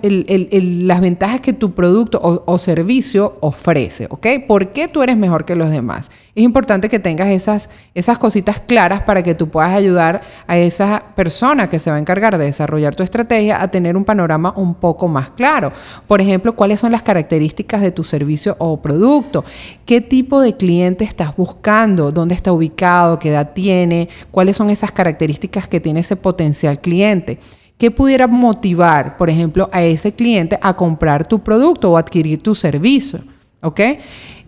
ventajas 1.01 1.41
que 1.41 1.51
tu 1.51 1.73
producto 1.73 2.21
o, 2.21 2.57
servicio 2.59 3.37
ofrece, 3.41 4.05
¿ok? 4.11 4.27
¿Por 4.47 4.67
qué 4.71 4.87
tú 4.87 5.01
eres 5.01 5.17
mejor 5.17 5.45
que 5.45 5.55
los 5.55 5.71
demás? 5.71 6.11
Es 6.35 6.43
importante 6.43 6.89
que 6.89 6.99
tengas 6.99 7.29
esas, 7.29 7.71
esas 7.95 8.19
cositas 8.19 8.59
claras 8.59 9.01
para 9.01 9.23
que 9.23 9.33
tú 9.33 9.49
puedas 9.49 9.71
ayudar 9.71 10.21
a 10.45 10.59
esa 10.59 11.03
persona 11.15 11.69
que 11.69 11.79
se 11.79 11.89
va 11.89 11.97
a 11.97 11.99
encargar 11.99 12.37
de 12.37 12.45
desarrollar 12.45 12.95
tu 12.95 13.01
estrategia 13.01 13.59
a 13.63 13.69
tener 13.69 13.97
un 13.97 14.05
panorama 14.05 14.53
un 14.55 14.75
poco 14.75 15.07
más 15.07 15.31
claro. 15.31 15.73
Por 16.07 16.21
ejemplo, 16.21 16.55
cuáles 16.55 16.79
son 16.79 16.91
las 16.91 17.01
características 17.01 17.81
de 17.81 17.91
tu 17.91 18.03
servicio 18.03 18.55
o 18.59 18.79
producto, 18.79 19.43
qué 19.87 20.01
tipo 20.01 20.39
de 20.39 20.55
cliente 20.55 21.03
estás 21.03 21.35
buscando, 21.35 22.11
dónde 22.11 22.35
está 22.35 22.53
ubicado, 22.53 23.17
qué 23.17 23.29
edad 23.29 23.53
tiene, 23.53 24.07
cuáles 24.29 24.55
son 24.55 24.69
esas 24.69 24.91
características 24.91 25.67
que 25.67 25.79
tiene 25.79 26.01
ese 26.01 26.15
potencial 26.15 26.79
cliente. 26.79 27.39
¿Qué 27.79 27.91
pudiera 27.91 28.27
motivar, 28.27 29.15
por 29.15 29.29
ejemplo, 29.29 29.69
a 29.71 29.81
ese 29.81 30.11
cliente 30.11 30.59
a 30.61 30.75
comprar 30.75 31.25
tu 31.25 31.39
producto 31.39 31.89
o 31.89 31.95
adquirir 31.95 32.43
tu 32.43 32.53
servicio? 32.53 33.21
¿Ok? 33.61 33.79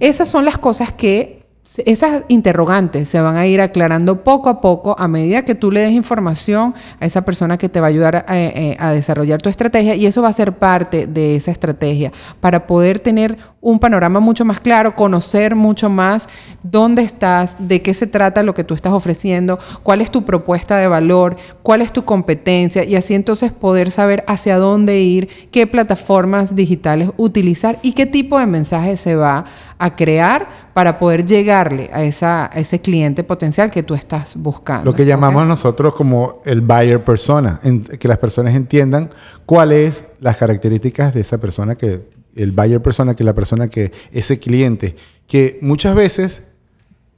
Esas 0.02 0.28
son 0.28 0.44
las 0.44 0.58
cosas 0.58 0.92
que, 0.92 1.46
esas 1.86 2.24
interrogantes 2.28 3.08
se 3.08 3.22
van 3.22 3.38
a 3.38 3.48
ir 3.48 3.62
aclarando 3.62 4.26
poco 4.26 4.50
a 4.50 4.60
poco 4.60 4.98
a 5.00 5.08
medida 5.08 5.46
que 5.46 5.56
tú 5.56 5.72
le 5.72 5.80
des 5.80 5.92
información 5.92 6.74
a 7.00 7.06
esa 7.06 7.22
persona 7.22 7.58
que 7.58 7.70
te 7.70 7.80
va 7.80 7.88
a 7.88 7.90
ayudar 7.90 8.26
a, 8.28 8.38
eh, 8.38 8.76
a 8.78 8.92
desarrollar 8.92 9.42
tu 9.42 9.48
estrategia 9.48 9.96
y 9.96 10.06
eso 10.06 10.22
va 10.22 10.28
a 10.28 10.34
ser 10.34 10.52
parte 10.52 11.08
de 11.08 11.38
esa 11.38 11.52
estrategia 11.52 12.12
para 12.42 12.68
poder 12.68 13.00
tener 13.00 13.38
un 13.62 13.80
panorama 13.80 14.20
mucho 14.20 14.44
más 14.44 14.60
claro, 14.60 14.96
conocer 14.96 15.56
mucho 15.56 15.90
más 15.90 16.28
dónde 16.64 17.04
estás, 17.04 17.56
de 17.60 17.84
qué 17.84 17.94
se 17.94 18.08
trata 18.08 18.42
lo 18.42 18.56
que 18.56 18.64
tú 18.64 18.74
estás 18.74 18.92
ofreciendo, 18.92 19.60
cuál 19.84 20.02
es 20.02 20.10
tu 20.10 20.26
propuesta 20.26 20.78
de 20.78 20.88
valor, 20.88 21.36
cuál 21.62 21.82
es 21.82 21.94
tu 21.94 22.04
competencia 22.04 22.84
y 22.84 22.96
así 22.96 23.14
entonces 23.14 23.52
poder 23.52 23.92
saber 23.92 24.24
hacia 24.28 24.58
dónde 24.58 25.02
ir, 25.02 25.30
qué 25.52 25.68
plataformas 25.68 26.56
digitales 26.56 27.12
utilizar 27.18 27.78
y 27.84 27.94
qué 27.94 28.08
tipo 28.08 28.40
de 28.40 28.48
mensaje 28.48 28.98
se 28.98 29.16
va 29.16 29.46
a 29.78 29.96
crear 29.96 30.48
para 30.74 30.98
poder 30.98 31.26
llegarle 31.26 31.90
a, 31.94 32.04
esa, 32.04 32.50
ese 32.56 32.82
cliente 32.82 33.24
potencial 33.24 33.70
que 33.70 33.84
tú 33.84 33.94
estás 33.94 34.36
buscando. 34.38 34.86
Lo 34.86 34.96
que 34.96 35.06
llamamos 35.06 35.46
nosotros 35.46 35.94
como 35.94 36.42
el 36.46 36.62
buyer 36.62 37.04
persona, 37.04 37.60
que 38.00 38.08
las 38.08 38.18
personas 38.18 38.56
entiendan 38.56 39.12
cuáles 39.46 40.14
las 40.20 40.38
características 40.38 41.14
de 41.14 41.22
esa 41.22 41.40
persona 41.40 41.76
que 41.76 42.21
el 42.36 42.52
buyer 42.52 42.82
persona, 42.82 43.16
que 43.16 43.24
la 43.24 43.34
persona 43.34 43.70
que, 43.70 43.92
ese 44.12 44.40
cliente, 44.40 44.96
que 45.28 45.60
muchas 45.62 45.96
veces 45.96 46.44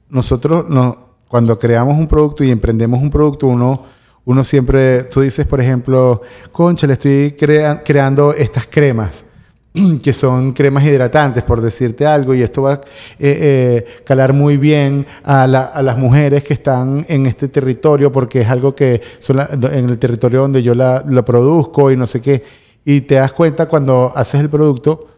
nosotros 0.08 0.66
no, 0.68 1.16
cuando 1.28 1.58
creamos 1.58 1.98
un 1.98 2.06
producto 2.06 2.44
y 2.44 2.50
emprendemos 2.50 3.02
un 3.02 3.10
producto, 3.10 3.46
uno, 3.46 3.84
uno 4.24 4.44
siempre, 4.44 5.04
tú 5.04 5.20
dices, 5.20 5.46
por 5.46 5.60
ejemplo, 5.60 6.22
concha, 6.52 6.86
le 6.86 6.94
estoy 6.94 7.32
creando 7.32 8.32
estas 8.32 8.66
cremas 8.66 9.24
que 10.02 10.12
son 10.12 10.52
cremas 10.52 10.84
hidratantes, 10.84 11.42
por 11.42 11.60
decirte 11.60 12.06
algo, 12.06 12.34
y 12.34 12.42
esto 12.42 12.62
va 12.62 12.74
a 12.74 12.74
eh, 12.74 12.80
eh, 13.18 13.84
calar 14.04 14.32
muy 14.32 14.56
bien 14.56 15.04
a, 15.24 15.46
las 15.48 15.98
mujeres 15.98 16.44
que 16.44 16.54
están 16.54 17.04
en 17.08 17.26
este 17.26 17.48
territorio, 17.48 18.12
porque 18.12 18.42
es 18.42 18.48
algo 18.48 18.74
que 18.74 19.00
son 19.18 19.40
en 19.40 19.90
el 19.90 19.98
territorio 19.98 20.42
donde 20.42 20.62
yo 20.62 20.74
la, 20.74 21.02
produzco 21.24 21.90
y 21.90 21.96
no 21.96 22.06
sé 22.06 22.20
qué 22.20 22.63
y 22.84 23.02
te 23.02 23.16
das 23.16 23.32
cuenta 23.32 23.66
cuando 23.66 24.12
haces 24.14 24.40
el 24.40 24.50
producto 24.50 25.08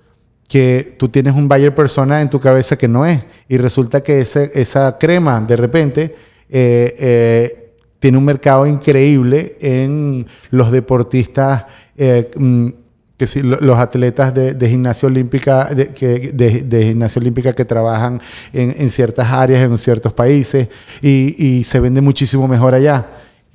que 0.49 0.95
tú 0.99 1.09
tienes 1.09 1.35
un 1.35 1.49
buyer 1.49 1.75
persona 1.75 2.21
en 2.23 2.31
tu 2.31 2.41
cabeza 2.41 2.77
que 2.77 2.89
no 2.89 3.05
es. 3.05 3.23
Y 3.49 3.59
resulta 3.59 4.03
que 4.03 4.21
ese, 4.21 4.51
esa 4.55 4.97
crema 4.99 5.41
de 5.41 5.57
repente 5.57 6.15
eh, 6.49 6.95
eh, 6.99 7.73
tiene 7.99 8.19
un 8.19 8.25
mercado 8.25 8.67
increíble 8.67 9.57
en 9.61 10.27
los 10.51 10.71
deportistas, 10.71 11.65
eh, 11.97 12.31
mm, 12.37 12.69
que 13.17 13.27
si, 13.27 13.43
los 13.43 13.79
atletas 13.79 14.35
de, 14.35 14.69
gimnasia 14.69 15.07
olímpica, 15.07 15.65
de, 15.65 15.95
que, 15.95 16.35
gimnasia 16.69 17.19
olímpica 17.19 17.55
que 17.55 17.65
trabajan 17.65 18.21
en, 18.53 18.89
ciertas 18.91 19.33
áreas, 19.33 19.63
en 19.63 19.79
ciertos 19.79 20.13
países, 20.13 20.69
y, 21.01 21.65
se 21.65 21.81
vende 21.81 22.03
muchísimo 22.03 22.47
mejor 22.47 22.75
allá 22.75 23.07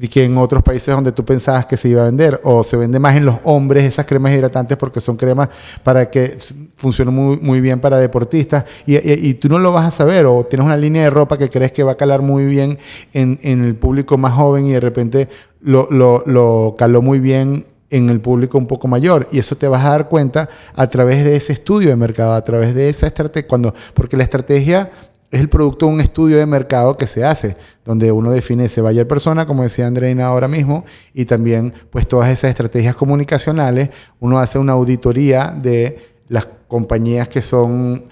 que 0.07 0.23
en 0.23 0.37
otros 0.37 0.63
países 0.63 0.93
donde 0.93 1.11
tú 1.11 1.23
pensabas 1.23 1.65
que 1.65 1.77
se 1.77 1.89
iba 1.89 2.01
a 2.01 2.05
vender. 2.05 2.39
O 2.43 2.63
se 2.63 2.77
vende 2.77 2.99
más 2.99 3.15
en 3.15 3.25
los 3.25 3.35
hombres 3.43 3.83
esas 3.83 4.05
cremas 4.05 4.33
hidratantes 4.33 4.77
porque 4.77 5.01
son 5.01 5.17
cremas 5.17 5.49
para 5.83 6.09
que 6.09 6.37
funcionen 6.75 7.13
muy, 7.13 7.37
muy 7.37 7.61
bien 7.61 7.79
para 7.79 7.97
deportistas. 7.97 8.65
Y, 8.85 8.97
y, 8.97 9.33
tú 9.35 9.49
no 9.49 9.59
lo 9.59 9.71
vas 9.71 9.87
a 9.87 9.91
saber. 9.91 10.25
O 10.25 10.45
tienes 10.45 10.65
una 10.65 10.77
línea 10.77 11.03
de 11.03 11.09
ropa 11.09 11.37
que 11.37 11.49
crees 11.49 11.71
que 11.71 11.83
va 11.83 11.93
a 11.93 11.95
calar 11.95 12.21
muy 12.21 12.45
bien 12.45 12.77
en, 13.13 13.39
en 13.43 13.63
el 13.63 13.75
público 13.75 14.17
más 14.17 14.33
joven 14.33 14.67
y 14.67 14.71
de 14.71 14.79
repente 14.79 15.27
lo, 15.61 15.87
lo, 15.91 16.23
lo 16.25 16.75
caló 16.77 17.01
muy 17.01 17.19
bien 17.19 17.65
en 17.91 18.09
el 18.09 18.21
público 18.21 18.57
un 18.57 18.65
poco 18.65 18.87
mayor. 18.87 19.27
Y 19.31 19.39
eso 19.39 19.55
te 19.55 19.67
vas 19.67 19.85
a 19.85 19.89
dar 19.91 20.09
cuenta 20.09 20.49
a 20.75 20.87
través 20.87 21.23
de 21.23 21.35
ese 21.35 21.53
estudio 21.53 21.89
de 21.89 21.95
mercado, 21.95 22.33
a 22.33 22.43
través 22.43 22.73
de 22.73 22.89
esa 22.89 23.05
estrategia. 23.05 23.47
Cuando, 23.47 23.73
porque 23.93 24.17
la 24.17 24.23
estrategia 24.23 24.89
es 25.31 25.39
el 25.39 25.47
producto 25.47 25.85
de 25.85 25.93
un 25.93 26.01
estudio 26.01 26.37
de 26.37 26.45
mercado 26.45 26.97
que 26.97 27.07
se 27.07 27.23
hace, 27.23 27.55
donde 27.85 28.11
uno 28.11 28.31
define 28.31 28.65
ese 28.65 28.81
buyer 28.81 29.07
persona, 29.07 29.45
como 29.45 29.63
decía 29.63 29.87
Andreina 29.87 30.27
ahora 30.27 30.49
mismo, 30.49 30.83
y 31.13 31.23
también 31.23 31.73
pues 31.89 32.05
todas 32.05 32.29
esas 32.29 32.49
estrategias 32.49 32.95
comunicacionales. 32.95 33.89
Uno 34.19 34.39
hace 34.39 34.59
una 34.59 34.73
auditoría 34.73 35.47
de 35.47 35.97
las 36.27 36.47
compañías 36.67 37.29
que 37.29 37.41
son 37.41 38.05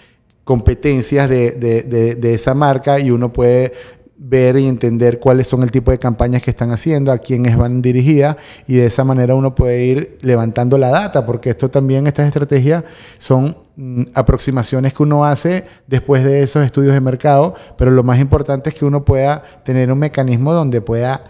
competencias 0.46 1.30
de, 1.30 1.52
de, 1.52 2.16
de 2.16 2.34
esa 2.34 2.54
marca 2.54 3.00
y 3.00 3.12
uno 3.12 3.32
puede 3.32 3.74
ver 4.22 4.58
y 4.58 4.68
entender 4.68 5.20
cuáles 5.20 5.48
son 5.48 5.64
el 5.64 5.72
tipo 5.72 5.92
de 5.92 5.98
campañas 5.98 6.42
que 6.42 6.52
están 6.52 6.72
haciendo, 6.72 7.12
a 7.12 7.20
quiénes 7.20 7.58
van 7.58 7.82
dirigidas 7.82 8.36
y 8.68 8.76
de 8.76 8.86
esa 8.86 9.06
manera 9.06 9.34
uno 9.34 9.56
puede 9.56 9.86
ir 9.86 10.18
levantando 10.22 10.78
la 10.78 10.90
data, 10.90 11.26
porque 11.26 11.52
esto 11.52 11.70
también, 11.72 12.06
estas 12.06 12.28
estrategias 12.28 12.84
son 13.18 13.58
mm, 13.78 14.04
aproximaciones 14.14 14.94
que 14.94 15.04
uno 15.04 15.24
hace 15.24 15.66
después 15.88 16.26
de 16.26 16.44
esos 16.44 16.66
estudios 16.66 16.94
de 16.94 17.00
mercado, 17.00 17.56
pero 17.78 17.92
lo 17.92 18.04
más 18.04 18.20
importante 18.20 18.70
es 18.70 18.76
que 18.76 18.86
uno 18.86 19.06
pueda 19.06 19.42
tener 19.64 19.92
un 19.92 20.00
mecanismo 20.00 20.54
donde 20.54 20.82
pueda 20.82 21.24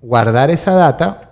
guardar 0.00 0.50
esa 0.50 0.74
data 0.74 1.31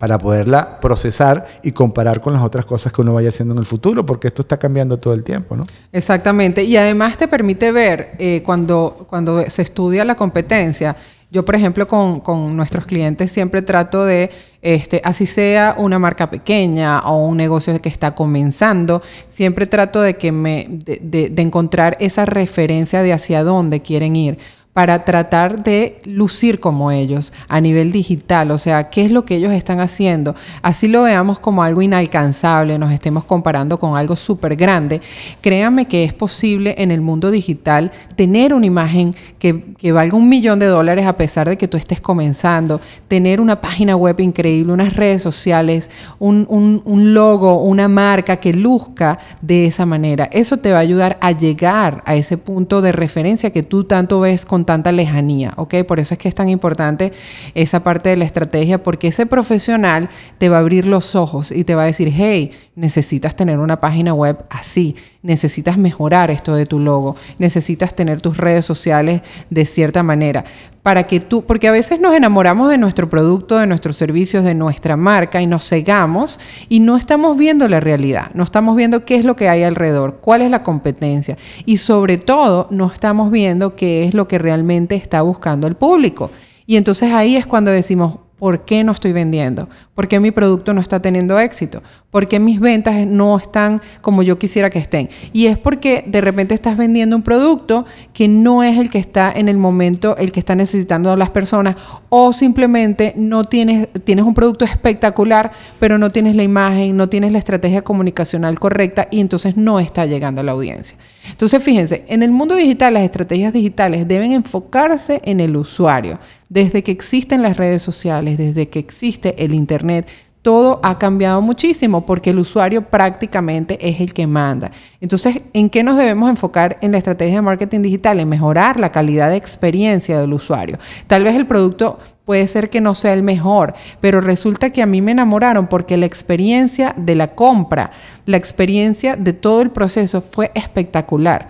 para 0.00 0.18
poderla 0.18 0.80
procesar 0.80 1.46
y 1.62 1.72
comparar 1.72 2.22
con 2.22 2.32
las 2.32 2.42
otras 2.42 2.64
cosas 2.64 2.90
que 2.90 3.02
uno 3.02 3.12
vaya 3.12 3.28
haciendo 3.28 3.52
en 3.52 3.58
el 3.58 3.66
futuro, 3.66 4.06
porque 4.06 4.28
esto 4.28 4.40
está 4.40 4.56
cambiando 4.56 4.96
todo 4.96 5.12
el 5.12 5.22
tiempo, 5.22 5.54
¿no? 5.54 5.66
Exactamente. 5.92 6.64
Y 6.64 6.78
además 6.78 7.18
te 7.18 7.28
permite 7.28 7.70
ver 7.70 8.12
eh, 8.18 8.42
cuando, 8.42 9.04
cuando 9.10 9.44
se 9.50 9.60
estudia 9.60 10.02
la 10.06 10.14
competencia. 10.14 10.96
Yo, 11.30 11.44
por 11.44 11.54
ejemplo, 11.54 11.86
con, 11.86 12.20
con, 12.20 12.56
nuestros 12.56 12.86
clientes 12.86 13.30
siempre 13.30 13.60
trato 13.60 14.06
de, 14.06 14.30
este, 14.62 15.02
así 15.04 15.26
sea 15.26 15.74
una 15.76 15.98
marca 15.98 16.30
pequeña 16.30 17.00
o 17.00 17.26
un 17.26 17.36
negocio 17.36 17.78
que 17.82 17.90
está 17.90 18.14
comenzando, 18.14 19.02
siempre 19.28 19.66
trato 19.66 20.00
de 20.00 20.14
que 20.14 20.32
me, 20.32 20.66
de, 20.70 21.28
de 21.30 21.42
encontrar 21.42 21.98
esa 22.00 22.24
referencia 22.24 23.02
de 23.02 23.12
hacia 23.12 23.44
dónde 23.44 23.82
quieren 23.82 24.16
ir 24.16 24.38
para 24.72 25.04
tratar 25.04 25.64
de 25.64 26.00
lucir 26.04 26.60
como 26.60 26.92
ellos 26.92 27.32
a 27.48 27.60
nivel 27.60 27.90
digital, 27.90 28.52
o 28.52 28.58
sea, 28.58 28.88
qué 28.88 29.04
es 29.04 29.10
lo 29.10 29.24
que 29.24 29.34
ellos 29.34 29.52
están 29.52 29.80
haciendo. 29.80 30.36
Así 30.62 30.86
lo 30.86 31.02
veamos 31.02 31.40
como 31.40 31.64
algo 31.64 31.82
inalcanzable, 31.82 32.78
nos 32.78 32.92
estemos 32.92 33.24
comparando 33.24 33.80
con 33.80 33.96
algo 33.96 34.14
súper 34.14 34.54
grande. 34.54 35.00
Créanme 35.40 35.86
que 35.86 36.04
es 36.04 36.12
posible 36.12 36.76
en 36.78 36.92
el 36.92 37.00
mundo 37.00 37.32
digital 37.32 37.90
tener 38.14 38.54
una 38.54 38.66
imagen 38.66 39.14
que, 39.40 39.90
valga 39.90 40.16
un 40.16 40.28
millón 40.28 40.60
de 40.60 40.66
dólares 40.66 41.04
a 41.04 41.16
pesar 41.16 41.48
de 41.48 41.58
que 41.58 41.66
tú 41.66 41.76
estés 41.76 42.00
comenzando, 42.00 42.80
tener 43.08 43.40
una 43.40 43.60
página 43.60 43.96
web 43.96 44.20
increíble, 44.20 44.72
unas 44.72 44.94
redes 44.94 45.20
sociales, 45.20 45.90
un, 46.20 46.46
un 46.48 47.14
logo, 47.14 47.64
una 47.64 47.88
marca 47.88 48.36
que 48.36 48.52
luzca 48.52 49.18
de 49.40 49.66
esa 49.66 49.84
manera. 49.84 50.28
Eso 50.30 50.58
te 50.58 50.70
va 50.70 50.78
a 50.78 50.82
ayudar 50.82 51.18
a 51.20 51.32
llegar 51.32 52.02
a 52.06 52.14
ese 52.14 52.38
punto 52.38 52.82
de 52.82 52.92
referencia 52.92 53.50
que 53.50 53.64
tú 53.64 53.82
tanto 53.84 54.20
ves 54.20 54.46
con 54.46 54.59
tanta 54.64 54.92
lejanía, 54.92 55.52
¿ok? 55.56 55.76
Por 55.86 56.00
eso 56.00 56.14
es 56.14 56.18
que 56.18 56.28
es 56.28 56.34
tan 56.34 56.48
importante 56.48 57.12
esa 57.54 57.82
parte 57.82 58.08
de 58.10 58.16
la 58.16 58.24
estrategia, 58.24 58.82
porque 58.82 59.08
ese 59.08 59.26
profesional 59.26 60.08
te 60.38 60.48
va 60.48 60.56
a 60.56 60.60
abrir 60.60 60.86
los 60.86 61.14
ojos 61.14 61.50
y 61.50 61.64
te 61.64 61.74
va 61.74 61.82
a 61.82 61.86
decir, 61.86 62.12
hey, 62.14 62.52
necesitas 62.74 63.36
tener 63.36 63.58
una 63.58 63.80
página 63.80 64.14
web 64.14 64.44
así, 64.48 64.96
necesitas 65.22 65.76
mejorar 65.76 66.30
esto 66.30 66.54
de 66.54 66.66
tu 66.66 66.78
logo, 66.78 67.16
necesitas 67.38 67.94
tener 67.94 68.20
tus 68.20 68.36
redes 68.36 68.64
sociales 68.64 69.22
de 69.50 69.66
cierta 69.66 70.02
manera, 70.02 70.44
para 70.82 71.04
que 71.04 71.20
tú, 71.20 71.44
porque 71.44 71.68
a 71.68 71.72
veces 71.72 72.00
nos 72.00 72.14
enamoramos 72.14 72.70
de 72.70 72.78
nuestro 72.78 73.08
producto, 73.10 73.58
de 73.58 73.66
nuestros 73.66 73.96
servicios, 73.96 74.44
de 74.44 74.54
nuestra 74.54 74.96
marca 74.96 75.42
y 75.42 75.46
nos 75.46 75.68
cegamos 75.68 76.38
y 76.68 76.80
no 76.80 76.96
estamos 76.96 77.36
viendo 77.36 77.68
la 77.68 77.80
realidad, 77.80 78.30
no 78.34 78.44
estamos 78.44 78.76
viendo 78.76 79.04
qué 79.04 79.16
es 79.16 79.24
lo 79.24 79.36
que 79.36 79.48
hay 79.48 79.62
alrededor, 79.62 80.18
cuál 80.20 80.42
es 80.42 80.50
la 80.50 80.62
competencia 80.62 81.36
y 81.66 81.76
sobre 81.76 82.16
todo 82.16 82.66
no 82.70 82.86
estamos 82.86 83.30
viendo 83.30 83.76
qué 83.76 84.04
es 84.04 84.14
lo 84.14 84.26
que 84.26 84.38
realmente 84.38 84.94
está 84.94 85.22
buscando 85.22 85.66
el 85.66 85.76
público. 85.76 86.30
Y 86.66 86.76
entonces 86.76 87.12
ahí 87.12 87.36
es 87.36 87.46
cuando 87.46 87.70
decimos, 87.70 88.18
¿Por 88.40 88.64
qué 88.64 88.84
no 88.84 88.92
estoy 88.92 89.12
vendiendo? 89.12 89.68
¿Por 89.94 90.08
qué 90.08 90.18
mi 90.18 90.30
producto 90.30 90.72
no 90.72 90.80
está 90.80 91.02
teniendo 91.02 91.38
éxito? 91.38 91.82
¿Por 92.10 92.26
qué 92.26 92.40
mis 92.40 92.58
ventas 92.58 93.06
no 93.06 93.36
están 93.36 93.82
como 94.00 94.22
yo 94.22 94.38
quisiera 94.38 94.70
que 94.70 94.78
estén? 94.78 95.10
Y 95.34 95.44
es 95.44 95.58
porque 95.58 96.04
de 96.06 96.22
repente 96.22 96.54
estás 96.54 96.78
vendiendo 96.78 97.14
un 97.14 97.22
producto 97.22 97.84
que 98.14 98.28
no 98.28 98.62
es 98.62 98.78
el 98.78 98.88
que 98.88 98.96
está 98.96 99.30
en 99.30 99.50
el 99.50 99.58
momento, 99.58 100.16
el 100.16 100.32
que 100.32 100.40
está 100.40 100.54
necesitando 100.54 101.14
las 101.16 101.28
personas, 101.28 101.76
o 102.08 102.32
simplemente 102.32 103.12
no 103.14 103.44
tienes, 103.44 103.88
tienes 104.04 104.24
un 104.24 104.32
producto 104.32 104.64
espectacular, 104.64 105.50
pero 105.78 105.98
no 105.98 106.08
tienes 106.08 106.34
la 106.34 106.42
imagen, 106.42 106.96
no 106.96 107.10
tienes 107.10 107.32
la 107.32 107.38
estrategia 107.38 107.82
comunicacional 107.82 108.58
correcta 108.58 109.06
y 109.10 109.20
entonces 109.20 109.58
no 109.58 109.80
está 109.80 110.06
llegando 110.06 110.40
a 110.40 110.44
la 110.44 110.52
audiencia. 110.52 110.96
Entonces, 111.28 111.62
fíjense, 111.62 112.04
en 112.08 112.22
el 112.22 112.30
mundo 112.30 112.54
digital 112.54 112.94
las 112.94 113.02
estrategias 113.02 113.52
digitales 113.52 114.08
deben 114.08 114.32
enfocarse 114.32 115.20
en 115.24 115.40
el 115.40 115.56
usuario. 115.56 116.18
Desde 116.50 116.82
que 116.82 116.90
existen 116.90 117.42
las 117.42 117.56
redes 117.56 117.80
sociales, 117.80 118.36
desde 118.36 118.68
que 118.68 118.80
existe 118.80 119.44
el 119.44 119.54
Internet, 119.54 120.08
todo 120.42 120.80
ha 120.82 120.98
cambiado 120.98 121.40
muchísimo 121.42 122.04
porque 122.04 122.30
el 122.30 122.40
usuario 122.40 122.82
prácticamente 122.82 123.78
es 123.80 124.00
el 124.00 124.12
que 124.12 124.26
manda. 124.26 124.72
Entonces, 125.00 125.42
¿en 125.52 125.70
qué 125.70 125.84
nos 125.84 125.96
debemos 125.96 126.28
enfocar 126.28 126.76
en 126.80 126.90
la 126.90 126.98
estrategia 126.98 127.36
de 127.36 127.42
marketing 127.42 127.82
digital? 127.82 128.18
En 128.18 128.28
mejorar 128.28 128.80
la 128.80 128.90
calidad 128.90 129.30
de 129.30 129.36
experiencia 129.36 130.18
del 130.20 130.32
usuario. 130.32 130.80
Tal 131.06 131.22
vez 131.22 131.36
el 131.36 131.46
producto 131.46 132.00
puede 132.24 132.48
ser 132.48 132.68
que 132.68 132.80
no 132.80 132.96
sea 132.96 133.12
el 133.12 133.22
mejor, 133.22 133.74
pero 134.00 134.20
resulta 134.20 134.70
que 134.70 134.82
a 134.82 134.86
mí 134.86 135.00
me 135.00 135.12
enamoraron 135.12 135.68
porque 135.68 135.96
la 135.96 136.06
experiencia 136.06 136.94
de 136.96 137.14
la 137.14 137.36
compra, 137.36 137.92
la 138.26 138.38
experiencia 138.38 139.14
de 139.14 139.34
todo 139.34 139.62
el 139.62 139.70
proceso 139.70 140.20
fue 140.20 140.50
espectacular. 140.56 141.46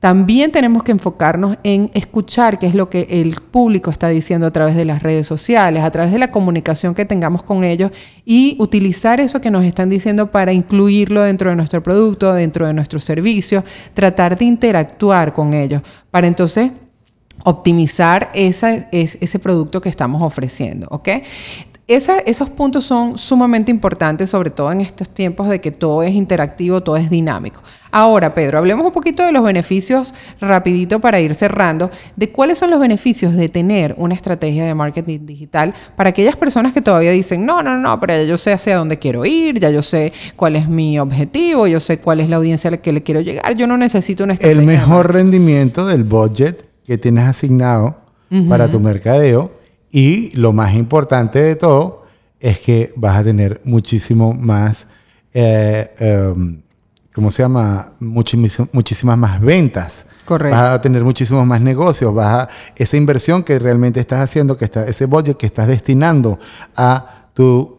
También 0.00 0.50
tenemos 0.50 0.82
que 0.82 0.92
enfocarnos 0.92 1.58
en 1.62 1.90
escuchar 1.92 2.58
qué 2.58 2.66
es 2.66 2.74
lo 2.74 2.88
que 2.88 3.06
el 3.10 3.34
público 3.34 3.90
está 3.90 4.08
diciendo 4.08 4.46
a 4.46 4.50
través 4.50 4.74
de 4.74 4.86
las 4.86 5.02
redes 5.02 5.26
sociales, 5.26 5.84
a 5.84 5.90
través 5.90 6.10
de 6.10 6.18
la 6.18 6.32
comunicación 6.32 6.94
que 6.94 7.04
tengamos 7.04 7.42
con 7.42 7.64
ellos 7.64 7.92
y 8.24 8.56
utilizar 8.58 9.20
eso 9.20 9.42
que 9.42 9.50
nos 9.50 9.62
están 9.62 9.90
diciendo 9.90 10.30
para 10.30 10.54
incluirlo 10.54 11.20
dentro 11.22 11.50
de 11.50 11.56
nuestro 11.56 11.82
producto, 11.82 12.32
dentro 12.32 12.66
de 12.66 12.72
nuestros 12.72 13.04
servicios, 13.04 13.62
tratar 13.92 14.38
de 14.38 14.46
interactuar 14.46 15.34
con 15.34 15.52
ellos 15.52 15.82
para 16.10 16.26
entonces 16.26 16.70
optimizar 17.44 18.30
ese 18.32 19.38
producto 19.42 19.82
que 19.82 19.90
estamos 19.90 20.22
ofreciendo. 20.22 20.88
Esos 21.94 22.48
puntos 22.50 22.84
son 22.84 23.18
sumamente 23.18 23.70
importantes, 23.70 24.30
sobre 24.30 24.50
todo 24.50 24.70
en 24.70 24.80
estos 24.80 25.08
tiempos 25.10 25.48
de 25.48 25.60
que 25.60 25.72
todo 25.72 26.04
es 26.04 26.14
interactivo, 26.14 26.80
todo 26.82 26.96
es 26.96 27.10
dinámico. 27.10 27.62
Ahora, 27.90 28.32
Pedro, 28.32 28.58
hablemos 28.58 28.86
un 28.86 28.92
poquito 28.92 29.24
de 29.24 29.32
los 29.32 29.42
beneficios 29.42 30.14
rapidito 30.40 31.00
para 31.00 31.20
ir 31.20 31.34
cerrando, 31.34 31.90
de 32.14 32.30
cuáles 32.30 32.58
son 32.58 32.70
los 32.70 32.78
beneficios 32.78 33.34
de 33.34 33.48
tener 33.48 33.96
una 33.98 34.14
estrategia 34.14 34.64
de 34.64 34.74
marketing 34.74 35.26
digital 35.26 35.74
para 35.96 36.10
aquellas 36.10 36.36
personas 36.36 36.72
que 36.72 36.80
todavía 36.80 37.10
dicen, 37.10 37.44
no, 37.44 37.60
no, 37.60 37.76
no, 37.76 37.98
pero 37.98 38.14
ya 38.14 38.22
yo 38.22 38.38
sé 38.38 38.52
hacia 38.52 38.76
dónde 38.76 39.00
quiero 39.00 39.24
ir, 39.24 39.58
ya 39.58 39.70
yo 39.70 39.82
sé 39.82 40.12
cuál 40.36 40.54
es 40.54 40.68
mi 40.68 40.98
objetivo, 41.00 41.66
yo 41.66 41.80
sé 41.80 41.98
cuál 41.98 42.20
es 42.20 42.28
la 42.28 42.36
audiencia 42.36 42.68
a 42.68 42.70
la 42.72 42.76
que 42.76 42.92
le 42.92 43.02
quiero 43.02 43.20
llegar, 43.20 43.56
yo 43.56 43.66
no 43.66 43.76
necesito 43.76 44.22
una 44.22 44.34
estrategia. 44.34 44.60
El 44.60 44.66
mejor 44.66 45.12
rendimiento 45.12 45.86
del 45.86 46.04
budget 46.04 46.70
que 46.84 46.98
tienes 46.98 47.24
asignado 47.24 47.98
para 48.48 48.70
tu 48.70 48.78
mercadeo 48.78 49.59
y 49.90 50.36
lo 50.36 50.52
más 50.52 50.74
importante 50.74 51.40
de 51.40 51.56
todo 51.56 52.04
es 52.38 52.58
que 52.60 52.92
vas 52.96 53.18
a 53.18 53.24
tener 53.24 53.60
muchísimo 53.64 54.32
más, 54.32 54.86
eh, 55.34 55.92
em, 55.98 56.62
¿cómo 57.12 57.30
se 57.30 57.42
llama? 57.42 57.92
muchísimas 58.00 59.18
más 59.18 59.40
ventas. 59.40 60.06
Correcto. 60.24 60.56
Vas 60.56 60.74
a 60.74 60.80
tener 60.80 61.04
muchísimos 61.04 61.46
más 61.46 61.60
negocios. 61.60 62.14
Vas 62.14 62.34
a, 62.34 62.48
esa 62.76 62.96
inversión 62.96 63.42
que 63.42 63.58
realmente 63.58 64.00
estás 64.00 64.20
haciendo, 64.20 64.56
que 64.56 64.64
está, 64.64 64.86
ese 64.86 65.06
budget 65.06 65.36
que 65.36 65.46
estás 65.46 65.66
destinando 65.66 66.38
a 66.76 67.26
tu 67.34 67.78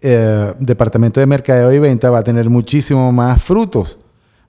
eh, 0.00 0.52
departamento 0.58 1.20
de 1.20 1.26
mercadeo 1.26 1.72
y 1.72 1.78
venta 1.78 2.10
va 2.10 2.18
a 2.18 2.24
tener 2.24 2.50
muchísimo 2.50 3.10
más 3.12 3.40
frutos 3.40 3.98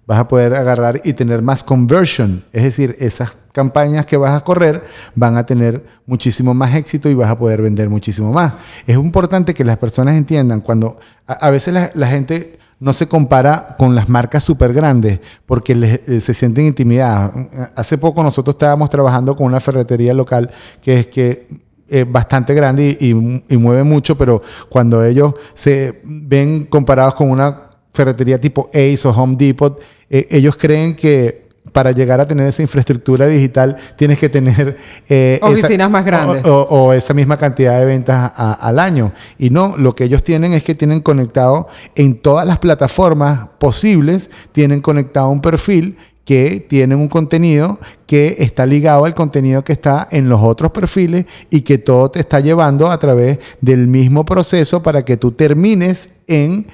vas 0.07 0.19
a 0.19 0.27
poder 0.27 0.53
agarrar 0.53 1.01
y 1.03 1.13
tener 1.13 1.41
más 1.41 1.63
conversion. 1.63 2.43
Es 2.53 2.63
decir, 2.63 2.95
esas 3.00 3.38
campañas 3.51 4.05
que 4.05 4.17
vas 4.17 4.31
a 4.31 4.43
correr 4.43 4.83
van 5.15 5.38
a 5.38 5.45
tener 5.45 5.83
muchísimo 6.05 6.53
más 6.53 6.75
éxito 6.75 7.09
y 7.09 7.13
vas 7.13 7.29
a 7.29 7.39
poder 7.39 7.62
vender 7.62 7.89
muchísimo 7.89 8.31
más. 8.31 8.53
Es 8.85 8.95
importante 8.95 9.53
que 9.53 9.63
las 9.63 9.77
personas 9.77 10.15
entiendan 10.15 10.62
cuando 10.62 11.00
a, 11.25 11.50
veces 11.50 11.74
la, 11.95 12.07
gente 12.07 12.59
no 12.79 12.93
se 12.93 13.07
compara 13.07 13.75
con 13.79 13.95
las 13.95 14.09
marcas 14.09 14.43
súper 14.43 14.74
grandes 14.74 15.19
porque 15.45 16.01
eh, 16.05 16.21
se 16.21 16.33
sienten 16.33 16.65
intimidadas. 16.65 17.31
Hace 17.75 17.97
poco 17.97 18.21
nosotros 18.21 18.55
estábamos 18.55 18.89
trabajando 18.89 19.35
con 19.35 19.47
una 19.47 19.59
ferretería 19.59 20.13
local 20.13 20.51
que 20.81 21.00
es 21.00 21.07
que 21.07 21.47
es 21.88 22.12
bastante 22.12 22.53
grande 22.55 22.97
y, 23.00 23.12
y, 23.12 23.57
mueve 23.57 23.83
mucho, 23.83 24.17
pero 24.17 24.41
cuando 24.69 25.03
ellos 25.05 25.35
se 25.53 26.01
ven 26.03 26.65
comparados 26.65 27.13
con 27.13 27.29
una 27.29 27.64
ferretería 27.95 28.39
tipo 28.39 28.69
Ace 28.73 29.07
o 29.07 29.11
Home 29.11 29.35
Depot, 29.37 29.81
eh, 30.09 30.27
ellos 30.29 30.55
creen 30.55 30.95
que 30.95 31.45
para 31.71 31.91
llegar 31.91 32.21
a 32.21 32.27
tener 32.27 32.47
esa 32.47 32.61
infraestructura 32.61 33.27
digital 33.27 33.75
tienes 33.97 34.19
que 34.19 34.29
tener 34.29 34.77
eh, 35.09 35.39
oficinas 35.41 35.89
más 35.89 36.05
grandes 36.05 36.43
o, 36.45 36.93
esa 36.93 37.13
misma 37.13 37.37
cantidad 37.37 37.79
de 37.79 37.85
ventas 37.85 38.31
al 38.35 38.79
año. 38.79 39.11
Y 39.37 39.49
no, 39.49 39.75
lo 39.77 39.95
que 39.95 40.05
ellos 40.05 40.23
tienen 40.23 40.53
es 40.53 40.63
que 40.63 40.75
tienen 40.75 41.01
conectado 41.01 41.67
en 41.95 42.17
todas 42.17 42.45
las 42.45 42.59
plataformas 42.59 43.47
posibles, 43.57 44.29
tienen 44.51 44.81
conectado 44.81 45.29
un 45.29 45.41
perfil 45.41 45.97
que 46.23 46.65
tienen 46.67 46.99
un 46.99 47.07
contenido 47.07 47.79
que 48.07 48.37
está 48.39 48.65
ligado 48.65 49.05
al 49.05 49.13
contenido 49.13 49.63
que 49.63 49.73
está 49.73 50.07
en 50.11 50.27
los 50.27 50.41
otros 50.41 50.71
perfiles 50.71 51.25
y 51.51 51.61
que 51.61 51.77
todo 51.77 52.09
te 52.09 52.19
está 52.19 52.39
llevando 52.39 52.89
a 52.89 52.97
través 52.97 53.39
del 53.61 53.87
mismo 53.87 54.25
proceso 54.25 54.81
para 54.81 55.05
que 55.05 55.17
tú 55.17 55.31
termines 55.31 56.09
en 56.27 56.65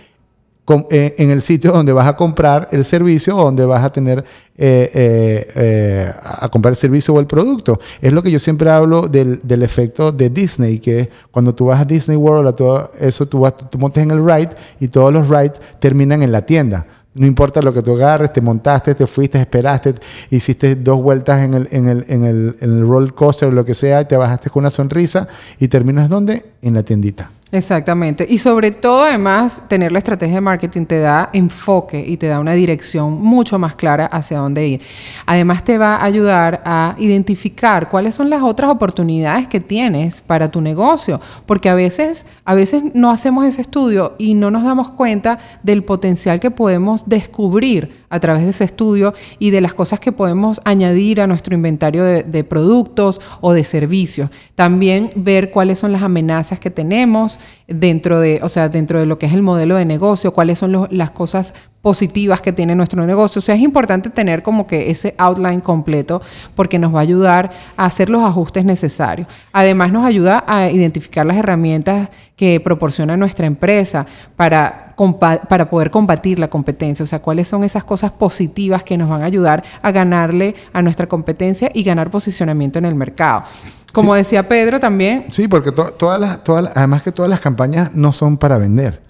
en 0.89 1.31
el 1.31 1.41
sitio 1.41 1.71
donde 1.71 1.93
vas 1.93 2.07
a 2.07 2.15
comprar 2.15 2.67
el 2.71 2.85
servicio 2.85 3.37
o 3.37 3.45
donde 3.45 3.65
vas 3.65 3.83
a 3.83 3.91
tener 3.91 4.23
eh, 4.57 5.47
eh, 5.55 6.13
a 6.21 6.47
comprar 6.49 6.73
el 6.73 6.77
servicio 6.77 7.13
o 7.13 7.19
el 7.19 7.25
producto. 7.25 7.79
Es 8.01 8.13
lo 8.13 8.21
que 8.21 8.29
yo 8.29 8.39
siempre 8.39 8.69
hablo 8.69 9.07
del, 9.07 9.41
efecto 9.63 10.11
de 10.11 10.29
Disney, 10.29 10.79
que 10.79 11.09
cuando 11.31 11.55
tú 11.55 11.65
vas 11.65 11.81
a 11.81 11.85
Disney 11.85 12.17
World, 12.17 12.47
a 12.47 12.55
todo 12.55 12.91
eso 12.99 13.25
tú, 13.25 13.39
vas, 13.39 13.55
tú 13.69 13.79
montes 13.79 14.03
en 14.03 14.11
el 14.11 14.23
ride 14.23 14.51
y 14.79 14.87
todos 14.87 15.11
los 15.11 15.29
rides 15.29 15.53
terminan 15.79 16.21
en 16.21 16.31
la 16.31 16.45
tienda. 16.45 16.85
No 17.13 17.25
importa 17.25 17.61
lo 17.61 17.73
que 17.73 17.81
tú 17.81 17.95
agarres, 17.95 18.31
te 18.31 18.39
montaste, 18.39 18.95
te 18.95 19.05
fuiste, 19.07 19.39
esperaste, 19.39 19.95
hiciste 20.29 20.75
dos 20.75 21.01
vueltas 21.01 21.43
en 21.43 21.53
el, 21.55 21.67
en 21.71 21.87
el, 21.87 22.05
en 22.07 22.23
el, 22.23 22.55
en 22.61 22.69
el 22.77 22.87
roller 22.87 23.13
coaster 23.13 23.49
o 23.49 23.51
lo 23.51 23.65
que 23.65 23.73
sea, 23.73 24.01
y 24.01 24.05
te 24.05 24.15
bajaste 24.15 24.49
con 24.49 24.61
una 24.61 24.69
sonrisa 24.69 25.27
y 25.59 25.67
terminas 25.67 26.07
¿dónde? 26.07 26.45
En 26.61 26.75
la 26.75 26.83
tiendita. 26.83 27.31
Exactamente. 27.53 28.25
Y 28.29 28.38
sobre 28.38 28.72
todo, 28.72 29.03
además, 29.03 29.62
tener 29.67 29.91
la 29.91 30.00
estrategia 30.00 30.36
de 30.36 30.41
marketing 30.41 30.86
te 30.86 30.99
da 30.99 31.30
enfoque 31.34 32.02
y 32.08 32.15
te 32.15 32.28
da 32.28 32.39
una 32.39 32.54
dirección 32.54 33.21
mucho 33.21 33.60
más 33.60 33.75
clara 33.75 34.06
hacia 34.06 34.38
dónde 34.38 34.65
ir. 34.67 34.82
Además, 35.25 35.65
te 35.65 35.78
va 35.78 35.95
a 35.95 36.06
ayudar 36.06 36.62
a 36.63 36.95
identificar 36.97 37.89
cuáles 37.89 38.15
son 38.15 38.30
las 38.30 38.41
otras 38.41 38.71
oportunidades 38.71 39.47
que 39.47 39.60
tienes 39.60 40.21
para 40.21 40.49
tu 40.49 40.62
negocio, 40.62 41.19
porque 41.45 41.67
a 41.67 41.75
veces, 41.75 42.25
a 42.45 42.56
veces 42.56 42.84
no 42.93 43.12
hacemos 43.12 43.45
ese 43.45 43.62
estudio 43.62 44.15
y 44.17 44.34
no 44.34 44.49
nos 44.49 44.63
damos 44.63 44.89
cuenta 44.91 45.38
del 45.62 45.84
potencial 45.84 46.39
que 46.39 46.52
podemos 46.52 47.04
descubrir 47.06 48.00
a 48.12 48.19
través 48.19 48.43
de 48.43 48.52
ese 48.52 48.65
estudio 48.65 49.15
y 49.39 49.50
de 49.50 49.62
las 49.62 49.74
cosas 49.74 50.00
que 50.00 50.12
podemos 50.12 50.62
añadir 50.65 51.21
a 51.21 51.28
nuestro 51.28 51.56
inventario 51.56 52.04
de, 52.04 52.43
productos 52.43 53.21
o 53.39 53.54
de 53.54 53.63
servicios. 53.63 54.30
También 54.54 55.10
ver 55.15 55.50
cuáles 55.50 55.80
son 55.80 55.93
las 55.93 56.04
amenazas 56.04 56.60
que 56.60 56.69
tenemos 56.69 57.39
dentro 57.67 58.19
de, 58.19 58.41
o 58.43 58.50
sea, 58.50 58.67
dentro 58.67 59.00
de 59.00 59.06
lo 59.06 59.17
que 59.17 59.26
es 59.26 59.34
el 59.34 59.41
modelo 59.41 59.76
de 59.76 59.86
negocio, 59.86 60.34
cuáles 60.34 60.60
son 60.60 60.88
las 60.91 61.12
cosas 61.12 61.54
positivas 61.82 62.41
que 62.41 62.52
tiene 62.52 62.76
nuestro 62.76 63.06
negocio. 63.08 63.39
O 63.39 63.41
sea, 63.41 63.56
es 63.56 63.62
importante 63.62 64.10
tener 64.10 64.43
como 64.43 64.67
que 64.67 64.91
ese 64.91 65.15
outline 65.17 65.62
completo 65.62 66.21
porque 66.54 66.78
nos 66.78 66.93
va 66.93 67.00
a 67.00 67.04
ayudar 67.04 67.52
a 67.78 67.86
hacer 67.86 68.10
los 68.10 68.24
ajustes 68.24 68.65
necesarios. 68.65 69.28
Además, 69.54 69.91
nos 69.91 70.06
ayuda 70.06 70.43
a 70.45 70.69
identificar 70.69 71.26
las 71.26 71.38
herramientas 71.38 72.10
que 72.36 72.60
proporciona 72.60 73.17
nuestra 73.17 73.45
empresa 73.45 74.06
para 74.36 74.90
para 75.19 75.69
poder 75.69 75.89
combatir 75.89 76.39
la 76.39 76.47
competencia, 76.47 77.03
o 77.03 77.07
sea, 77.07 77.19
cuáles 77.19 77.47
son 77.47 77.63
esas 77.63 77.83
cosas 77.83 78.11
positivas 78.11 78.83
que 78.83 78.97
nos 78.97 79.09
van 79.09 79.23
a 79.23 79.25
ayudar 79.25 79.63
a 79.81 79.91
ganarle 79.91 80.55
a 80.73 80.81
nuestra 80.81 81.07
competencia 81.07 81.71
y 81.73 81.83
ganar 81.83 82.11
posicionamiento 82.11 82.79
en 82.79 82.85
el 82.85 82.95
mercado. 82.95 83.43
Como 83.91 84.15
decía 84.15 84.47
Pedro 84.47 84.79
también. 84.79 85.25
Sí, 85.31 85.47
porque 85.47 85.71
todas 85.71 86.19
las, 86.19 86.43
todas 86.43 86.71
además 86.75 87.01
que 87.01 87.11
todas 87.11 87.29
las 87.29 87.39
campañas 87.39 87.91
no 87.93 88.11
son 88.11 88.37
para 88.37 88.57
vender. 88.57 89.01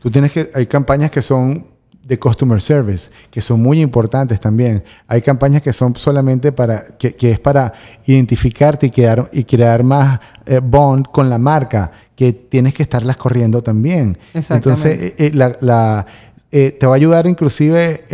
Tú 0.00 0.10
tienes 0.10 0.32
que, 0.32 0.50
hay 0.54 0.66
campañas 0.66 1.10
que 1.10 1.22
son 1.22 1.73
de 2.04 2.18
customer 2.18 2.60
service, 2.60 3.10
que 3.30 3.40
son 3.40 3.62
muy 3.62 3.80
importantes 3.80 4.38
también. 4.38 4.84
Hay 5.08 5.22
campañas 5.22 5.62
que 5.62 5.72
son 5.72 5.96
solamente 5.96 6.52
para, 6.52 6.84
que, 6.98 7.30
es 7.30 7.40
para 7.40 7.72
identificarte 8.06 8.86
y, 8.86 8.90
crear, 8.90 9.28
y 9.32 9.44
crear 9.44 9.82
más 9.82 10.20
eh, 10.46 10.60
bond 10.62 11.06
con 11.10 11.30
la 11.30 11.38
marca, 11.38 11.90
que 12.14 12.32
tienes 12.32 12.74
que 12.74 12.82
estarlas 12.82 13.16
corriendo 13.16 13.62
también. 13.62 14.18
Entonces, 14.34 15.14
eh, 15.14 15.14
eh, 15.18 15.30
la, 15.32 16.06
te 16.50 16.86
va 16.86 16.92
a 16.92 16.96
ayudar 16.96 17.26
inclusive 17.26 18.04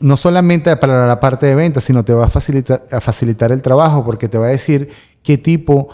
no 0.00 0.16
solamente 0.16 0.74
para 0.76 1.06
la 1.06 1.20
parte 1.20 1.46
de 1.46 1.54
venta, 1.54 1.80
sino 1.80 2.04
te 2.04 2.12
va 2.12 2.26
a 2.26 2.28
facilitar, 2.28 2.84
a 2.90 3.00
facilitar 3.00 3.52
el 3.52 3.62
trabajo 3.62 4.04
porque 4.04 4.28
te 4.28 4.38
va 4.38 4.46
a 4.46 4.50
decir 4.50 4.90
qué 5.22 5.38
tipo, 5.38 5.88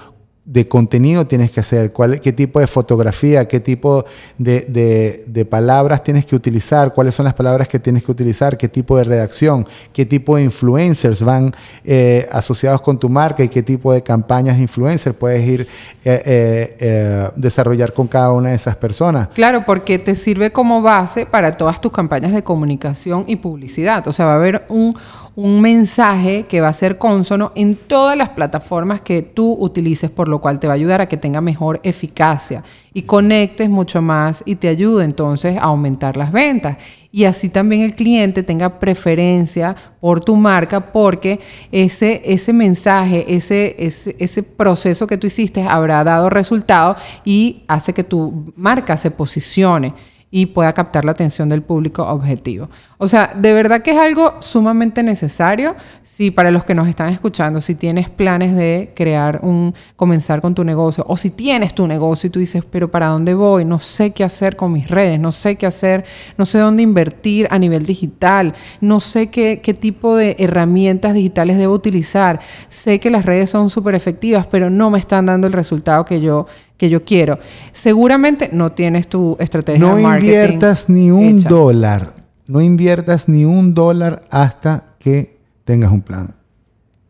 de 0.51 0.67
contenido 0.67 1.27
tienes 1.27 1.51
que 1.51 1.61
hacer, 1.61 1.93
cuál, 1.93 2.21
qué 2.21 2.33
tipo 2.33 2.59
de 2.59 2.67
fotografía, 2.67 3.47
qué 3.47 3.61
tipo 3.61 4.07
de, 4.39 5.47
palabras 5.51 6.03
tienes 6.03 6.25
que 6.25 6.35
utilizar, 6.35 6.95
cuáles 6.95 7.15
son 7.15 7.25
las 7.25 7.35
palabras 7.35 7.69
que 7.69 7.79
tienes 7.79 8.03
que 8.03 8.13
utilizar, 8.13 8.57
qué 8.57 8.67
tipo 8.67 8.97
de 8.97 9.05
redacción, 9.05 9.67
qué 9.93 10.07
tipo 10.07 10.37
de 10.37 10.45
influencers 10.45 11.23
van 11.23 11.55
eh, 11.85 12.27
asociados 12.33 12.81
con 12.81 12.99
tu 12.99 13.11
marca 13.11 13.45
y 13.45 13.49
qué 13.49 13.63
tipo 13.63 13.93
de 13.93 14.03
campañas 14.03 14.57
de 14.57 14.63
influencers 14.63 15.15
puedes 15.15 15.47
ir 15.47 15.69
eh, 16.03 16.77
eh, 16.81 17.29
desarrollar 17.37 17.93
con 17.93 18.09
cada 18.09 18.33
una 18.33 18.49
de 18.49 18.57
esas 18.57 18.75
personas. 18.75 19.29
Claro, 19.35 19.65
porque 19.67 19.99
te 19.99 20.15
sirve 20.15 20.51
como 20.51 20.81
base 20.81 21.27
para 21.27 21.59
todas 21.59 21.79
tus 21.79 21.93
campañas 21.93 22.33
de 22.33 22.43
comunicación 22.43 23.25
y 23.27 23.37
publicidad. 23.37 24.09
O 24.09 24.15
sea, 24.15 24.25
va 24.25 24.33
a 24.33 24.37
haber 24.37 24.65
un 24.71 24.97
un 25.41 25.61
mensaje 25.61 26.47
que 26.49 26.61
va 26.61 26.67
a 26.67 26.73
ser 26.73 26.99
consono 26.99 27.53
en 27.55 27.77
todas 27.77 28.17
las 28.17 28.31
plataformas 28.31 29.03
que 29.03 29.23
tú 29.23 29.57
utilices, 29.61 30.11
por 30.11 30.27
lo 30.27 30.41
cual 30.41 30.59
te 30.59 30.67
va 30.67 30.73
a 30.73 30.75
ayudar 30.75 31.01
a 31.01 31.07
que 31.07 31.17
tenga 31.17 31.41
mejor 31.41 31.79
eficacia 31.85 32.65
y 32.93 33.03
conectes 33.03 33.71
mucho 33.71 34.03
más 34.03 34.43
y 34.45 34.57
te 34.57 34.67
ayude 34.67 35.05
entonces 35.05 35.57
a 35.57 35.61
aumentar 35.61 36.17
las 36.17 36.33
ventas. 36.33 36.79
Y 37.13 37.23
así 37.23 37.51
también 37.51 37.83
el 37.83 37.95
cliente 37.95 38.43
tenga 38.43 38.81
preferencia 38.81 39.77
por 40.01 40.21
tu 40.21 40.35
marca 40.35 40.93
porque 40.93 41.39
ese, 41.71 42.21
ese 42.25 42.53
mensaje, 42.53 43.25
ese, 43.29 43.77
ese, 43.79 44.17
ese 44.19 44.43
proceso 44.43 45.07
que 45.07 45.19
tú 45.19 45.29
hiciste 45.29 45.63
habrá 45.63 46.03
dado 46.03 46.31
resultado 46.31 46.97
y 47.25 47.63
hace 47.69 47.93
que 47.93 48.03
tu 48.03 48.53
marca 48.57 48.97
se 48.97 49.13
posicione 49.13 49.95
y 50.31 50.47
pueda 50.47 50.73
captar 50.73 51.05
la 51.05 51.13
atención 51.13 51.49
del 51.49 51.63
público 51.63 52.03
objetivo. 52.03 52.69
O 53.01 53.07
sea, 53.07 53.33
de 53.35 53.53
verdad 53.53 53.81
que 53.81 53.93
es 53.93 53.97
algo 53.97 54.35
sumamente 54.41 55.05
necesario. 55.05 55.77
Si 56.03 56.33
para 56.33 56.51
los 56.51 56.65
que 56.65 56.75
nos 56.75 56.89
están 56.89 57.13
escuchando, 57.13 57.61
si 57.61 57.77
tienes 57.77 58.11
planes 58.11 58.57
de 58.57 58.91
crear 58.97 59.39
un, 59.45 59.73
comenzar 59.95 60.41
con 60.41 60.53
tu 60.53 60.65
negocio, 60.65 61.05
o 61.07 61.17
si 61.17 61.31
tienes 61.31 61.75
tu 61.75 61.87
negocio 61.87 62.27
y 62.27 62.31
tú 62.31 62.41
dices, 62.41 62.65
pero 62.69 62.91
¿para 62.91 63.07
dónde 63.07 63.35
voy? 63.35 63.65
No 63.65 63.79
sé 63.79 64.11
qué 64.11 64.25
hacer 64.25 64.57
con 64.57 64.73
mis 64.73 64.91
redes, 64.91 65.21
no 65.21 65.31
sé 65.31 65.55
qué 65.55 65.67
hacer, 65.67 66.05
no 66.37 66.45
sé 66.45 66.59
dónde 66.59 66.83
invertir 66.83 67.47
a 67.51 67.59
nivel 67.61 67.87
digital, 67.87 68.53
no 68.81 68.99
sé 68.99 69.29
qué, 69.29 69.61
qué 69.63 69.75
tipo 69.75 70.17
de 70.17 70.35
herramientas 70.41 71.15
digitales 71.15 71.57
debo 71.57 71.75
utilizar. 71.75 72.41
Sé 72.69 72.99
que 72.99 73.11
las 73.11 73.25
redes 73.25 73.51
son 73.51 73.71
súper 73.71 73.95
efectivas, 73.95 74.49
pero 74.49 74.71
no 74.71 74.91
me 74.91 74.99
están 74.99 75.27
dando 75.27 75.47
el 75.47 75.53
resultado 75.53 76.05
que 76.05 76.21
yo 76.21 76.47
que 76.77 76.89
yo 76.89 77.05
quiero. 77.05 77.41
Seguramente 77.73 78.51
no 78.53 78.71
tienes 78.71 79.09
tu 79.09 79.37
estrategia 79.41 79.81
no 79.81 79.97
de 79.97 80.03
marketing. 80.03 80.33
No 80.33 80.43
inviertas 80.45 80.89
ni 80.89 81.11
un 81.11 81.39
hecha. 81.39 81.49
dólar. 81.49 82.18
No 82.49 82.63
inviertas 82.63 83.29
ni 83.29 83.45
un 83.45 83.75
dólar 83.75 84.25
hasta 84.31 84.97
que 84.99 85.39
tengas 85.65 85.93
un 85.93 86.01
plan 86.03 86.35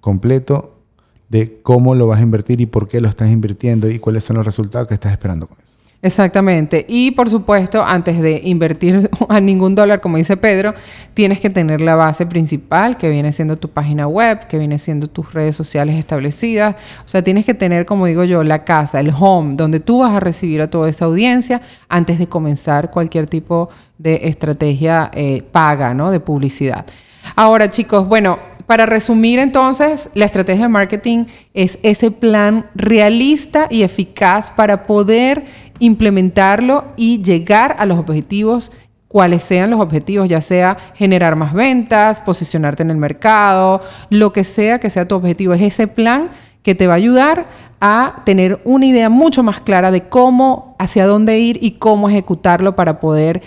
completo 0.01 0.83
de 1.29 1.61
cómo 1.62 1.94
lo 1.94 2.09
vas 2.09 2.18
a 2.18 2.22
invertir 2.22 2.61
y 2.61 2.66
por 2.66 2.88
qué 2.88 3.01
lo 3.01 3.09
estás 3.09 3.31
invirtiendo 3.31 3.88
y 3.88 4.01
cuáles 4.01 4.24
son 4.24 4.37
los 4.37 4.44
resultados 4.44 4.88
que 4.88 4.94
estás 4.94 5.12
esperando 5.12 5.46
con 5.46 5.57
eso. 5.62 5.78
Exactamente. 6.01 6.87
Y 6.89 7.11
por 7.11 7.29
supuesto, 7.29 7.85
antes 7.85 8.21
de 8.21 8.41
invertir 8.45 9.11
a 9.29 9.41
ningún 9.41 9.75
dólar, 9.75 10.01
como 10.01 10.17
dice 10.17 10.37
Pedro, 10.37 10.75
tienes 11.15 11.41
que 11.41 11.51
tener 11.51 11.81
la 11.81 11.97
base 11.97 12.25
principal, 12.25 12.97
que 12.97 13.11
viene 13.11 13.33
siendo 13.33 13.59
tu 13.59 13.69
página 13.69 14.07
web, 14.07 14.47
que 14.47 14.59
viene 14.59 14.79
siendo 14.79 15.09
tus 15.09 15.33
redes 15.33 15.57
sociales 15.57 15.97
establecidas. 15.97 16.77
O 17.05 17.09
sea, 17.09 17.23
tienes 17.23 17.45
que 17.45 17.55
tener, 17.55 17.85
como 17.85 18.07
digo 18.07 18.23
yo, 18.23 18.45
la 18.45 18.65
casa, 18.65 19.01
el 19.01 19.13
home, 19.19 19.57
donde 19.57 19.81
tú 19.81 19.99
vas 19.99 20.15
a 20.15 20.21
recibir 20.21 20.63
a 20.63 20.71
toda 20.71 20.89
esa 20.89 21.07
audiencia 21.07 21.63
antes 21.89 22.21
de 22.21 22.29
comenzar 22.29 22.93
cualquier 22.93 23.27
tipo 23.27 23.69
de 23.99 24.21
estrategia 24.25 25.11
eh, 25.13 25.43
paga, 25.51 25.95
¿no? 25.95 26.13
De 26.13 26.21
publicidad. 26.21 26.87
Ahora, 27.35 27.71
chicos, 27.71 28.07
bueno, 28.07 28.39
para 28.69 28.85
resumir 28.85 29.39
entonces, 29.39 30.11
la 30.13 30.27
estrategia 30.27 30.65
de 30.65 30.69
marketing 30.69 31.25
es 31.55 31.79
ese 31.83 32.11
plan 32.11 32.67
realista 32.75 33.67
y 33.71 33.83
eficaz 33.83 34.51
para 34.51 34.85
poder 34.85 35.45
implementarlo 35.79 36.85
y 36.97 37.23
llegar 37.23 37.77
a 37.79 37.87
los 37.87 37.99
objetivos 37.99 38.73
cuáles 39.09 39.43
sean 39.43 39.71
los 39.71 39.81
objetivos, 39.81 40.29
ya 40.29 40.41
sea 40.41 40.77
generar 40.95 41.35
más 41.35 41.55
ventas, 41.55 42.21
posicionarte 42.21 42.83
en 42.83 42.91
el 42.91 42.99
mercado, 42.99 43.81
lo 44.11 44.33
que 44.33 44.45
sea 44.45 44.79
que 44.79 44.91
sea 44.91 45.09
tu 45.09 45.14
objetivo. 45.14 45.55
Es 45.55 45.62
ese 45.62 45.88
plan 45.88 46.29
que 46.62 46.75
te 46.75 46.87
va 46.87 46.93
a 46.93 46.97
ayudar 46.97 47.47
a 47.81 48.23
tener 48.25 48.61
una 48.64 48.87
idea 48.87 49.09
mucho 49.09 49.43
más 49.43 49.61
clara 49.61 49.91
de 49.91 50.09
cómo, 50.09 50.77
hacia 50.79 51.07
dónde 51.07 51.38
ir 51.38 51.59
y 51.62 51.73
cómo 51.73 52.09
ejecutarlo 52.09 52.77
para 52.77 53.01
poder 53.01 53.41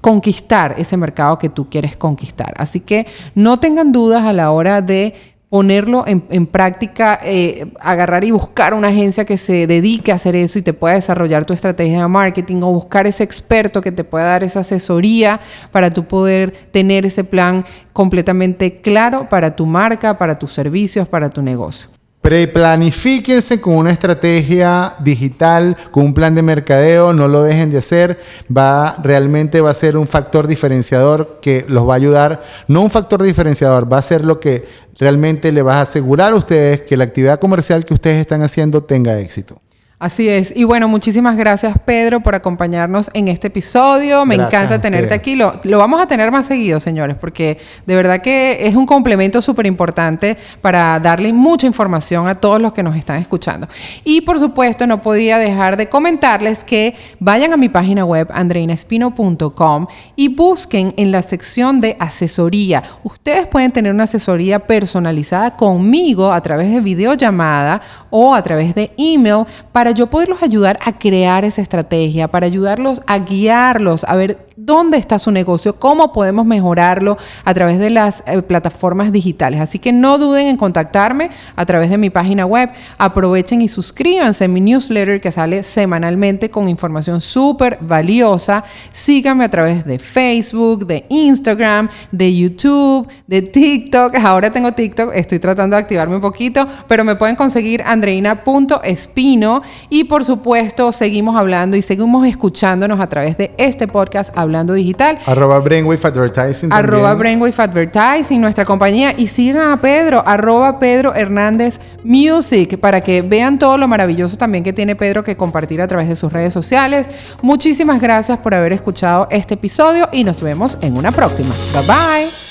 conquistar 0.00 0.74
ese 0.78 0.96
mercado 0.96 1.38
que 1.38 1.48
tú 1.48 1.68
quieres 1.68 1.96
conquistar. 1.96 2.54
Así 2.56 2.80
que 2.80 3.06
no 3.34 3.58
tengan 3.58 3.92
dudas 3.92 4.24
a 4.24 4.32
la 4.32 4.50
hora 4.50 4.80
de 4.80 5.14
ponerlo 5.52 6.06
en, 6.06 6.24
en 6.30 6.46
práctica, 6.46 7.20
eh, 7.22 7.66
agarrar 7.78 8.24
y 8.24 8.30
buscar 8.30 8.72
una 8.72 8.88
agencia 8.88 9.26
que 9.26 9.36
se 9.36 9.66
dedique 9.66 10.10
a 10.10 10.14
hacer 10.14 10.34
eso 10.34 10.58
y 10.58 10.62
te 10.62 10.72
pueda 10.72 10.94
desarrollar 10.94 11.44
tu 11.44 11.52
estrategia 11.52 12.00
de 12.00 12.08
marketing 12.08 12.62
o 12.62 12.72
buscar 12.72 13.06
ese 13.06 13.22
experto 13.22 13.82
que 13.82 13.92
te 13.92 14.02
pueda 14.02 14.24
dar 14.24 14.42
esa 14.42 14.60
asesoría 14.60 15.40
para 15.70 15.90
tú 15.90 16.06
poder 16.06 16.52
tener 16.70 17.04
ese 17.04 17.22
plan 17.22 17.66
completamente 17.92 18.80
claro 18.80 19.28
para 19.28 19.54
tu 19.54 19.66
marca, 19.66 20.16
para 20.16 20.38
tus 20.38 20.54
servicios, 20.54 21.06
para 21.06 21.28
tu 21.28 21.42
negocio. 21.42 21.90
Preplanifíquense 22.22 23.60
con 23.60 23.74
una 23.74 23.90
estrategia 23.90 24.94
digital, 25.00 25.76
con 25.90 26.04
un 26.04 26.14
plan 26.14 26.36
de 26.36 26.42
mercadeo, 26.42 27.12
no 27.12 27.26
lo 27.26 27.42
dejen 27.42 27.70
de 27.70 27.78
hacer. 27.78 28.20
Va, 28.56 28.94
realmente 29.02 29.60
va 29.60 29.70
a 29.70 29.74
ser 29.74 29.96
un 29.96 30.06
factor 30.06 30.46
diferenciador 30.46 31.40
que 31.42 31.64
los 31.66 31.86
va 31.86 31.94
a 31.94 31.96
ayudar. 31.96 32.44
No 32.68 32.82
un 32.82 32.92
factor 32.92 33.24
diferenciador, 33.24 33.92
va 33.92 33.98
a 33.98 34.02
ser 34.02 34.24
lo 34.24 34.38
que 34.38 34.64
realmente 35.00 35.50
le 35.50 35.62
va 35.62 35.78
a 35.78 35.82
asegurar 35.82 36.32
a 36.32 36.36
ustedes 36.36 36.82
que 36.82 36.96
la 36.96 37.04
actividad 37.04 37.40
comercial 37.40 37.84
que 37.84 37.94
ustedes 37.94 38.20
están 38.20 38.42
haciendo 38.42 38.84
tenga 38.84 39.18
éxito. 39.18 39.61
Así 40.02 40.28
es. 40.28 40.52
Y 40.56 40.64
bueno, 40.64 40.88
muchísimas 40.88 41.36
gracias 41.36 41.78
Pedro 41.84 42.18
por 42.18 42.34
acompañarnos 42.34 43.08
en 43.14 43.28
este 43.28 43.46
episodio. 43.46 44.26
Me 44.26 44.36
Gracias 44.36 44.62
encanta 44.62 44.82
tenerte 44.82 45.14
aquí. 45.14 45.36
Lo, 45.36 45.60
lo 45.62 45.78
vamos 45.78 46.02
a 46.02 46.08
tener 46.08 46.32
más 46.32 46.48
seguido, 46.48 46.80
señores, 46.80 47.14
porque 47.14 47.56
de 47.86 47.94
verdad 47.94 48.20
que 48.20 48.66
es 48.66 48.74
un 48.74 48.84
complemento 48.84 49.40
súper 49.40 49.64
importante 49.66 50.36
para 50.60 50.98
darle 50.98 51.32
mucha 51.32 51.68
información 51.68 52.26
a 52.26 52.34
todos 52.34 52.60
los 52.60 52.72
que 52.72 52.82
nos 52.82 52.96
están 52.96 53.18
escuchando. 53.18 53.68
Y 54.02 54.22
por 54.22 54.40
supuesto, 54.40 54.88
no 54.88 55.00
podía 55.00 55.38
dejar 55.38 55.76
de 55.76 55.88
comentarles 55.88 56.64
que 56.64 56.96
vayan 57.20 57.52
a 57.52 57.56
mi 57.56 57.68
página 57.68 58.04
web 58.04 58.26
andreinespino.com 58.32 59.86
y 60.16 60.34
busquen 60.34 60.92
en 60.96 61.12
la 61.12 61.22
sección 61.22 61.78
de 61.78 61.96
asesoría. 62.00 62.82
Ustedes 63.04 63.46
pueden 63.46 63.70
tener 63.70 63.92
una 63.92 64.02
asesoría 64.02 64.58
personalizada 64.58 65.56
conmigo 65.56 66.32
a 66.32 66.40
través 66.40 66.72
de 66.72 66.80
videollamada 66.80 67.80
o 68.10 68.34
a 68.34 68.42
través 68.42 68.74
de 68.74 68.90
email 68.98 69.44
para 69.70 69.91
yo 69.92 70.08
poderlos 70.08 70.42
ayudar 70.42 70.78
a 70.84 70.98
crear 70.98 71.44
esa 71.44 71.62
estrategia, 71.62 72.28
para 72.28 72.46
ayudarlos 72.46 73.02
a 73.06 73.18
guiarlos, 73.18 74.04
a 74.04 74.16
ver 74.16 74.46
dónde 74.56 74.98
está 74.98 75.18
su 75.18 75.30
negocio, 75.30 75.78
cómo 75.78 76.12
podemos 76.12 76.46
mejorarlo 76.46 77.16
a 77.44 77.54
través 77.54 77.78
de 77.78 77.90
las 77.90 78.22
eh, 78.26 78.42
plataformas 78.42 79.12
digitales. 79.12 79.60
Así 79.60 79.78
que 79.78 79.92
no 79.92 80.18
duden 80.18 80.46
en 80.46 80.56
contactarme 80.56 81.30
a 81.56 81.66
través 81.66 81.90
de 81.90 81.98
mi 81.98 82.10
página 82.10 82.46
web. 82.46 82.70
Aprovechen 82.98 83.62
y 83.62 83.68
suscríbanse 83.68 84.44
a 84.44 84.48
mi 84.48 84.60
newsletter 84.60 85.20
que 85.20 85.32
sale 85.32 85.62
semanalmente 85.62 86.50
con 86.50 86.68
información 86.68 87.20
súper 87.20 87.78
valiosa. 87.80 88.64
Síganme 88.92 89.44
a 89.44 89.50
través 89.50 89.84
de 89.84 89.98
Facebook, 89.98 90.86
de 90.86 91.04
Instagram, 91.08 91.88
de 92.10 92.36
YouTube, 92.36 93.08
de 93.26 93.42
TikTok. 93.42 94.16
Ahora 94.16 94.50
tengo 94.50 94.72
TikTok, 94.72 95.12
estoy 95.14 95.38
tratando 95.38 95.76
de 95.76 95.82
activarme 95.82 96.16
un 96.16 96.22
poquito, 96.22 96.66
pero 96.88 97.04
me 97.04 97.16
pueden 97.16 97.36
conseguir 97.36 97.82
andreina.espino 97.82 99.62
y 99.88 100.04
por 100.04 100.24
supuesto 100.24 100.92
seguimos 100.92 101.36
hablando 101.36 101.76
y 101.76 101.82
seguimos 101.82 102.26
escuchándonos 102.26 103.00
a 103.00 103.08
través 103.08 103.36
de 103.36 103.54
este 103.58 103.88
podcast 103.88 104.36
Hablando 104.42 104.74
Digital. 104.74 105.18
Arroba 105.26 105.58
Brainwave 105.60 106.00
Advertising. 106.02 106.68
también. 106.68 106.94
Arroba 106.94 107.14
Brainwave 107.14 107.54
Advertising, 107.56 108.40
nuestra 108.40 108.64
compañía. 108.64 109.14
Y 109.16 109.26
sigan 109.26 109.72
a 109.72 109.80
Pedro, 109.80 110.22
arroba 110.26 110.78
Pedro 110.78 111.14
Hernández 111.14 111.80
Music, 112.04 112.78
para 112.78 113.00
que 113.00 113.22
vean 113.22 113.58
todo 113.58 113.78
lo 113.78 113.88
maravilloso 113.88 114.36
también 114.36 114.64
que 114.64 114.72
tiene 114.72 114.96
Pedro 114.96 115.24
que 115.24 115.36
compartir 115.36 115.80
a 115.80 115.88
través 115.88 116.08
de 116.08 116.16
sus 116.16 116.32
redes 116.32 116.52
sociales. 116.52 117.06
Muchísimas 117.42 118.00
gracias 118.00 118.38
por 118.38 118.54
haber 118.54 118.72
escuchado 118.72 119.28
este 119.30 119.54
episodio 119.54 120.08
y 120.12 120.24
nos 120.24 120.42
vemos 120.42 120.78
en 120.80 120.96
una 120.96 121.12
próxima. 121.12 121.54
Bye 121.72 121.86
bye. 121.86 122.41